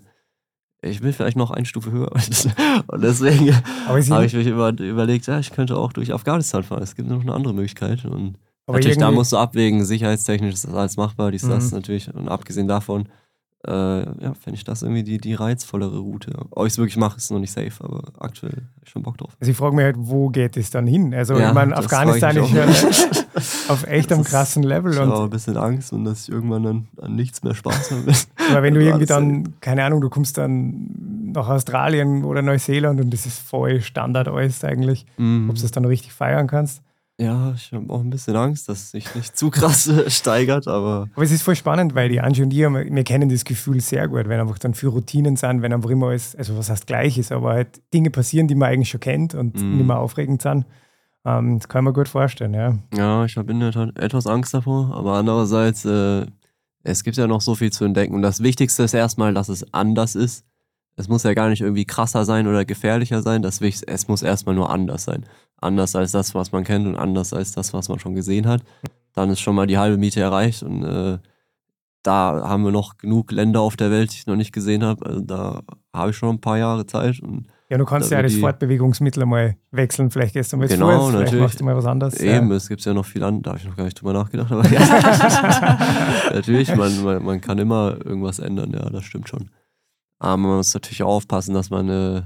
[0.83, 2.13] ich will vielleicht noch eine Stufe höher.
[2.87, 3.55] Und deswegen
[3.87, 6.83] habe ich mich über, überlegt, ja, ich könnte auch durch Afghanistan fahren.
[6.83, 8.05] Es gibt noch eine andere Möglichkeit.
[8.05, 8.37] Und
[8.71, 11.79] aber natürlich, da musst du abwägen, sicherheitstechnisch ist das alles machbar, dies, das mhm.
[11.79, 12.13] natürlich.
[12.13, 13.09] Und abgesehen davon,
[13.67, 16.33] äh, ja, fände ich das irgendwie die, die reizvollere Route.
[16.51, 19.19] Ob ich es wirklich mache, ist noch nicht safe, aber aktuell habe ich schon Bock
[19.19, 19.37] drauf.
[19.39, 21.13] Also ich frage mich halt, wo geht es dann hin?
[21.13, 22.65] Also ja, ich meine, Afghanistan ist ja
[23.69, 24.93] auf echt am krassen Level.
[24.93, 28.13] Ich habe ein bisschen Angst und dass ich irgendwann dann an nichts mehr Spaß habe.
[28.51, 33.11] Aber wenn du irgendwie dann, keine Ahnung, du kommst dann nach Australien oder Neuseeland und
[33.13, 35.51] das ist voll Standard alles eigentlich, mhm.
[35.51, 36.83] ob du das dann richtig feiern kannst.
[37.21, 41.07] Ja, ich habe auch ein bisschen Angst, dass es sich nicht zu krass steigert, aber.
[41.15, 44.09] Aber es ist voll spannend, weil die Angie und ich, wir kennen das Gefühl sehr
[44.09, 47.19] gut, wenn einfach dann für Routinen sind, wenn einfach immer alles, also was heißt gleich
[47.19, 49.77] ist, aber halt Dinge passieren, die man eigentlich schon kennt und mm.
[49.77, 50.65] nicht mehr aufregend sind.
[51.27, 52.79] Ähm, das kann man gut vorstellen, ja.
[52.95, 56.25] Ja, ich habe in der Tat etwas Angst davor, aber andererseits, äh,
[56.85, 58.15] es gibt ja noch so viel zu entdecken.
[58.15, 60.47] Und das Wichtigste ist erstmal, dass es anders ist.
[60.97, 63.43] Es muss ja gar nicht irgendwie krasser sein oder gefährlicher sein.
[63.43, 65.27] Das Wichtigste, es muss erstmal nur anders sein
[65.61, 68.63] anders als das, was man kennt und anders als das, was man schon gesehen hat,
[69.15, 71.19] dann ist schon mal die halbe Miete erreicht und äh,
[72.03, 75.05] da haben wir noch genug Länder auf der Welt, die ich noch nicht gesehen habe.
[75.05, 75.61] Also da
[75.93, 77.21] habe ich schon ein paar Jahre Zeit.
[77.21, 80.11] Und ja, du kannst ja das Fortbewegungsmittel mal wechseln.
[80.11, 81.43] Vielleicht gehst du mal genau, Fuß, vielleicht natürlich.
[81.43, 82.19] machst du mal was anderes.
[82.21, 82.57] Eben, ja.
[82.57, 84.51] es gibt ja noch viel an, da habe ich noch gar nicht drüber nachgedacht.
[84.51, 85.79] Aber ja.
[86.33, 89.51] natürlich, man, man, man, kann immer irgendwas ändern, ja, das stimmt schon.
[90.19, 92.23] Aber man muss natürlich auch aufpassen, dass man, äh,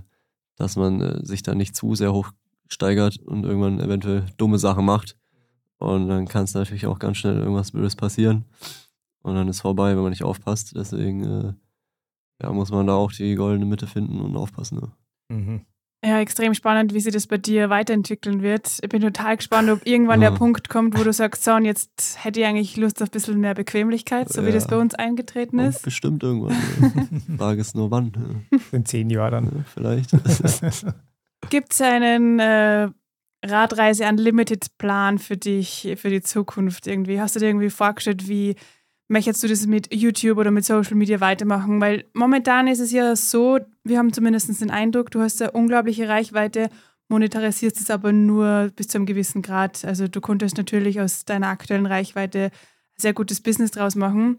[0.57, 2.31] dass man äh, sich da nicht zu sehr hoch
[2.69, 5.17] steigert und irgendwann eventuell dumme Sachen macht.
[5.79, 8.45] Und dann kann es natürlich auch ganz schnell irgendwas Blödes passieren.
[9.23, 10.75] Und dann ist es vorbei, wenn man nicht aufpasst.
[10.77, 11.53] Deswegen äh,
[12.43, 14.79] ja, muss man da auch die goldene Mitte finden und aufpassen.
[14.81, 14.93] Ne?
[15.37, 15.61] Mhm.
[16.05, 18.79] Ja, extrem spannend, wie sich das bei dir weiterentwickeln wird.
[18.83, 20.29] Ich bin total gespannt, ob irgendwann ja.
[20.31, 23.13] der Punkt kommt, wo du sagst, so, und jetzt hätte ich eigentlich Lust auf ein
[23.13, 24.47] bisschen mehr Bequemlichkeit, so ja.
[24.47, 25.83] wie das bei uns eingetreten ist.
[25.83, 26.55] Bestimmt irgendwann.
[27.11, 28.45] Die Frage ist nur wann.
[28.71, 29.65] In zehn Jahren dann.
[29.73, 30.11] vielleicht.
[31.51, 32.89] Gibt es einen äh,
[33.45, 37.21] Radreise Unlimited Plan für dich, für die Zukunft irgendwie?
[37.21, 38.57] Hast du dir irgendwie vorgestellt, wie
[39.09, 41.81] möchtest du das mit YouTube oder mit Social Media weitermachen?
[41.81, 46.09] Weil momentan ist es ja so, wir haben zumindest den Eindruck, du hast eine unglaubliche
[46.09, 46.71] Reichweite,
[47.09, 49.85] monetarisierst es aber nur bis zu einem gewissen Grad.
[49.85, 52.51] Also du konntest natürlich aus deiner aktuellen Reichweite
[52.97, 54.39] sehr gutes Business draus machen.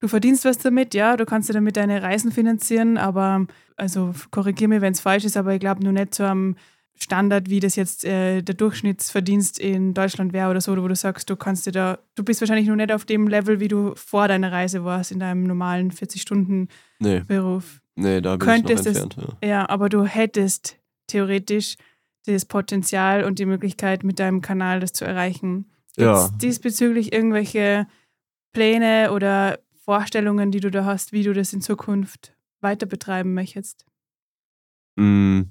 [0.00, 4.68] Du verdienst was damit, ja, du kannst dir damit deine Reisen finanzieren, aber also korrigiere
[4.68, 6.56] mich, wenn es falsch ist, aber ich glaube nur nicht so am
[6.98, 11.28] Standard, wie das jetzt äh, der Durchschnittsverdienst in Deutschland wäre oder so, wo du sagst,
[11.28, 14.28] du kannst dir da, du bist wahrscheinlich noch nicht auf dem Level, wie du vor
[14.28, 17.80] deiner Reise warst, in deinem normalen 40-Stunden-Beruf.
[17.96, 18.08] Nee.
[18.08, 19.36] nee, da bin Könntest ich noch entfernt.
[19.40, 19.48] Es, ja.
[19.48, 21.76] ja, aber du hättest theoretisch
[22.24, 25.70] das Potenzial und die Möglichkeit, mit deinem Kanal das zu erreichen.
[25.96, 26.30] Gibt es ja.
[26.40, 27.86] diesbezüglich irgendwelche
[28.52, 33.86] Pläne oder Vorstellungen, die du da hast, wie du das in Zukunft weiter betreiben möchtest?
[34.96, 35.42] Mm,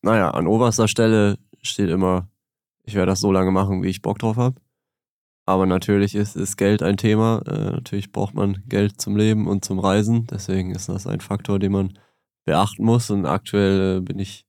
[0.00, 2.28] naja, an oberster Stelle steht immer,
[2.84, 4.60] ich werde das so lange machen, wie ich Bock drauf habe.
[5.44, 7.42] Aber natürlich ist, ist Geld ein Thema.
[7.46, 10.26] Äh, natürlich braucht man Geld zum Leben und zum Reisen.
[10.26, 11.98] Deswegen ist das ein Faktor, den man
[12.46, 13.10] beachten muss.
[13.10, 14.46] Und aktuell äh, bin ich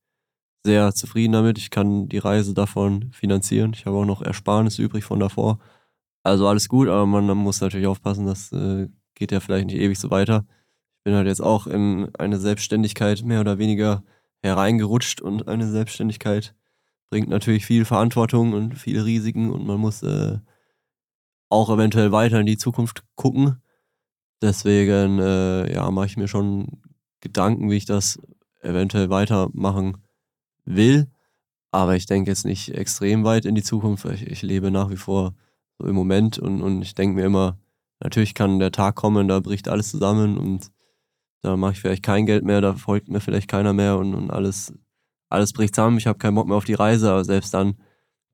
[0.65, 1.57] sehr zufrieden damit.
[1.57, 3.73] Ich kann die Reise davon finanzieren.
[3.73, 5.59] Ich habe auch noch Ersparnisse übrig von davor.
[6.23, 8.87] Also alles gut, aber man, muss natürlich aufpassen, dass äh,
[9.17, 10.45] geht ja vielleicht nicht ewig so weiter.
[10.99, 14.03] Ich bin halt jetzt auch in eine Selbstständigkeit mehr oder weniger
[14.41, 16.55] hereingerutscht und eine Selbstständigkeit
[17.09, 20.39] bringt natürlich viel Verantwortung und viele Risiken und man muss äh,
[21.49, 23.61] auch eventuell weiter in die Zukunft gucken.
[24.41, 26.81] Deswegen äh, ja, mache ich mir schon
[27.21, 28.19] Gedanken, wie ich das
[28.61, 29.97] eventuell weitermachen
[30.65, 31.07] will.
[31.71, 34.05] Aber ich denke jetzt nicht extrem weit in die Zukunft.
[34.05, 35.33] Ich, ich lebe nach wie vor
[35.79, 37.57] so im Moment und, und ich denke mir immer,
[37.99, 40.71] Natürlich kann der Tag kommen, da bricht alles zusammen und
[41.41, 44.31] da mache ich vielleicht kein Geld mehr, da folgt mir vielleicht keiner mehr und, und
[44.31, 44.73] alles,
[45.29, 45.97] alles bricht zusammen.
[45.97, 47.75] Ich habe keinen Bock mehr auf die Reise, aber selbst dann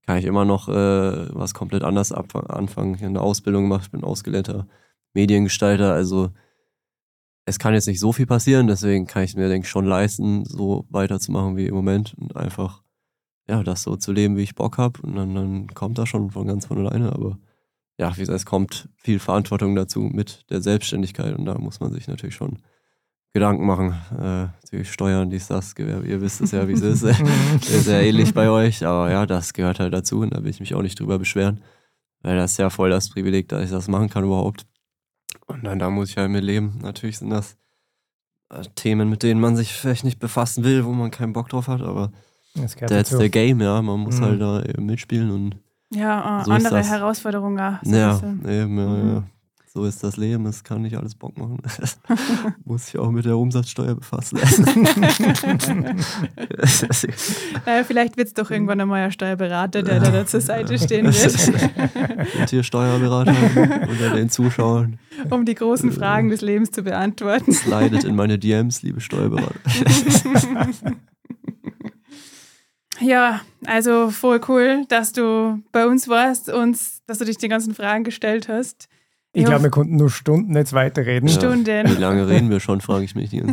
[0.06, 2.96] kann ich immer noch äh, was komplett anders anfangen.
[2.96, 4.68] Ich habe eine Ausbildung gemacht, ich bin ausgelernter
[5.14, 6.32] Mediengestalter, also
[7.46, 10.46] es kann jetzt nicht so viel passieren, deswegen kann ich mir, denke ich, schon leisten,
[10.46, 12.84] so weiterzumachen wie im Moment und einfach,
[13.48, 15.02] ja, das so zu leben, wie ich Bock habe.
[15.02, 17.12] Und dann, dann kommt das schon von ganz von alleine.
[17.12, 17.38] Aber
[17.98, 21.92] ja, wie gesagt, es kommt viel Verantwortung dazu mit der Selbstständigkeit und da muss man
[21.92, 22.60] sich natürlich schon
[23.34, 23.96] Gedanken machen.
[24.12, 27.00] Äh, natürlich Steuern, dies, das, Gewerbe, ihr wisst es ja, wie es ist.
[27.62, 30.60] sehr, sehr ähnlich bei euch, aber ja, das gehört halt dazu und da will ich
[30.60, 31.62] mich auch nicht drüber beschweren,
[32.22, 34.66] weil das ist ja voll das Privileg, dass ich das machen kann überhaupt.
[35.48, 36.80] Und dann da muss ich halt mit leben.
[36.82, 37.58] Natürlich sind das
[38.50, 41.68] äh, Themen, mit denen man sich vielleicht nicht befassen will, wo man keinen Bock drauf
[41.68, 42.12] hat, aber
[42.56, 43.18] Das that's dazu.
[43.18, 43.82] the game, ja.
[43.82, 44.24] Man muss Mhm.
[44.24, 45.56] halt da eben mitspielen und
[45.94, 46.84] Ja, äh, So andere.
[46.84, 47.80] Herausforderungen auch.
[47.84, 49.10] so ein ja, eben, ja, Mhm.
[49.16, 49.24] ja.
[49.76, 51.58] So ist das Leben, es kann nicht alles Bock machen.
[52.64, 54.38] muss sich auch mit der Umsatzsteuer befassen.
[57.66, 61.52] Naja, vielleicht wird es doch irgendwann einmal ein Steuerberater, der da zur Seite stehen wird,
[62.40, 63.36] Und hier Steuerberater
[63.90, 65.00] unter den Zuschauern.
[65.30, 67.52] um die großen Fragen des Lebens zu beantworten.
[67.52, 69.56] Slidet in meine DMs, liebe Steuerberater.
[73.00, 76.78] Ja, also voll cool, dass du bei uns warst und
[77.08, 78.88] dass du dich den ganzen Fragen gestellt hast.
[79.36, 81.28] Ich glaube, wir konnten nur Stunden jetzt weiterreden.
[81.28, 81.34] Ja.
[81.36, 81.88] Stunden.
[81.88, 83.32] Wie lange reden wir schon, frage ich mich.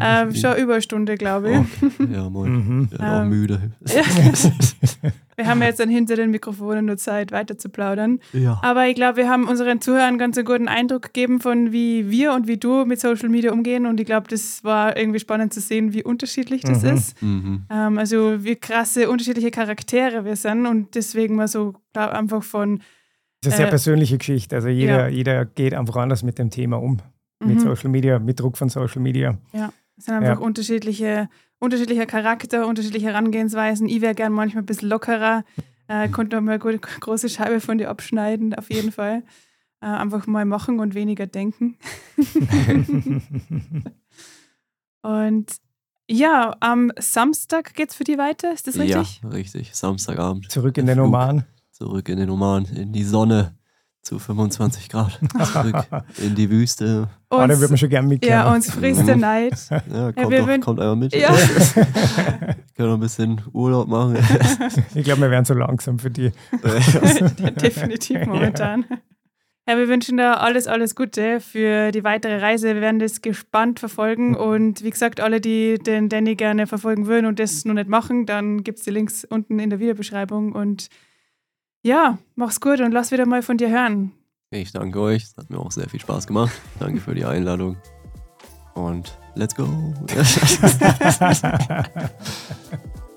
[0.00, 1.58] Ähm, schon über eine Stunde, glaube ich.
[2.00, 2.12] Okay.
[2.12, 2.50] Ja, moin.
[2.50, 2.88] Mhm.
[2.90, 3.70] Ich bin auch Ähm, müde.
[5.36, 8.20] Wir haben jetzt dann hinter den Mikrofonen nur Zeit, weiter zu plaudern.
[8.32, 8.58] Ja.
[8.62, 12.32] Aber ich glaube, wir haben unseren Zuhörern ganz einen guten Eindruck gegeben von, wie wir
[12.32, 13.86] und wie du mit Social Media umgehen.
[13.86, 16.88] Und ich glaube, das war irgendwie spannend zu sehen, wie unterschiedlich das Mhm.
[16.90, 17.22] ist.
[17.22, 17.62] Mhm.
[17.70, 20.66] Ähm, also wie krasse unterschiedliche Charaktere wir sind.
[20.66, 22.80] Und deswegen mal so, glaube einfach von
[23.44, 24.56] Das ist eine sehr Äh, persönliche Geschichte.
[24.56, 25.08] Also jeder, ja.
[25.08, 26.98] jeder geht einfach anders mit dem Thema um.
[27.40, 27.60] Mit Mhm.
[27.60, 29.36] Social Media, mit Druck von Social Media.
[29.96, 30.44] Es sind einfach Ja.
[30.46, 31.28] unterschiedliche,
[31.58, 33.88] unterschiedlicher Charakter, unterschiedliche Herangehensweisen.
[33.88, 35.44] Ich wäre gern manchmal ein bisschen lockerer,
[35.88, 39.22] äh, konnte noch mal eine gute, große Scheibe von dir abschneiden, auf jeden Fall.
[39.80, 41.76] Äh, einfach mal machen und weniger denken.
[45.02, 45.50] Und
[46.08, 49.20] ja, am Samstag geht es für die weiter, ist das richtig?
[49.22, 49.74] Ja, richtig.
[49.74, 50.50] Samstagabend.
[50.50, 51.00] Zurück in den.
[51.00, 51.44] Oman.
[51.74, 53.56] Zurück in den Oman, in die Sonne
[54.00, 55.18] zu 25 Grad.
[55.52, 55.84] Zurück
[56.22, 57.08] in die Wüste.
[57.30, 58.32] Ah, da würde man schon gerne mitgehen.
[58.32, 59.54] ja, uns frisst der Neid.
[59.92, 61.12] Ja, kommt, wir doch, kommt einfach mit.
[61.16, 61.34] Ja.
[62.76, 64.16] Können noch ein bisschen Urlaub machen.
[64.94, 66.30] ich glaube, wir wären zu langsam für die.
[67.60, 68.84] Definitiv momentan.
[69.66, 72.74] Ja, wir wünschen da alles, alles Gute für die weitere Reise.
[72.74, 74.36] Wir werden das gespannt verfolgen.
[74.36, 78.26] Und wie gesagt, alle, die den Danny gerne verfolgen würden und das noch nicht machen,
[78.26, 80.52] dann gibt es die Links unten in der Videobeschreibung.
[80.52, 80.88] Und
[81.84, 84.10] ja, mach's gut und lass wieder mal von dir hören.
[84.50, 85.22] Ich danke euch.
[85.24, 86.52] Es hat mir auch sehr viel Spaß gemacht.
[86.80, 87.76] Danke für die Einladung.
[88.74, 89.66] Und let's go.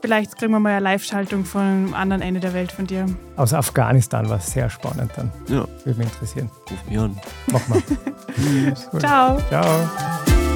[0.01, 3.07] Vielleicht kriegen wir mal eine Live-Schaltung vom anderen Ende der Welt von dir.
[3.35, 5.31] Aus Afghanistan war es sehr spannend dann.
[5.47, 6.49] ja, Würde mich interessieren.
[6.69, 7.19] ruf mich an.
[7.51, 7.81] Mach mal.
[8.93, 8.99] Cool.
[8.99, 9.39] Ciao.
[9.49, 10.46] Ciao.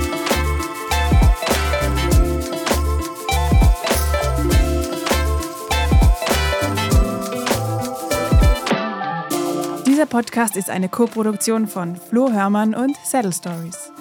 [10.02, 13.92] Dieser Podcast ist eine Co-Produktion von Flo Hörmann und Saddle Stories.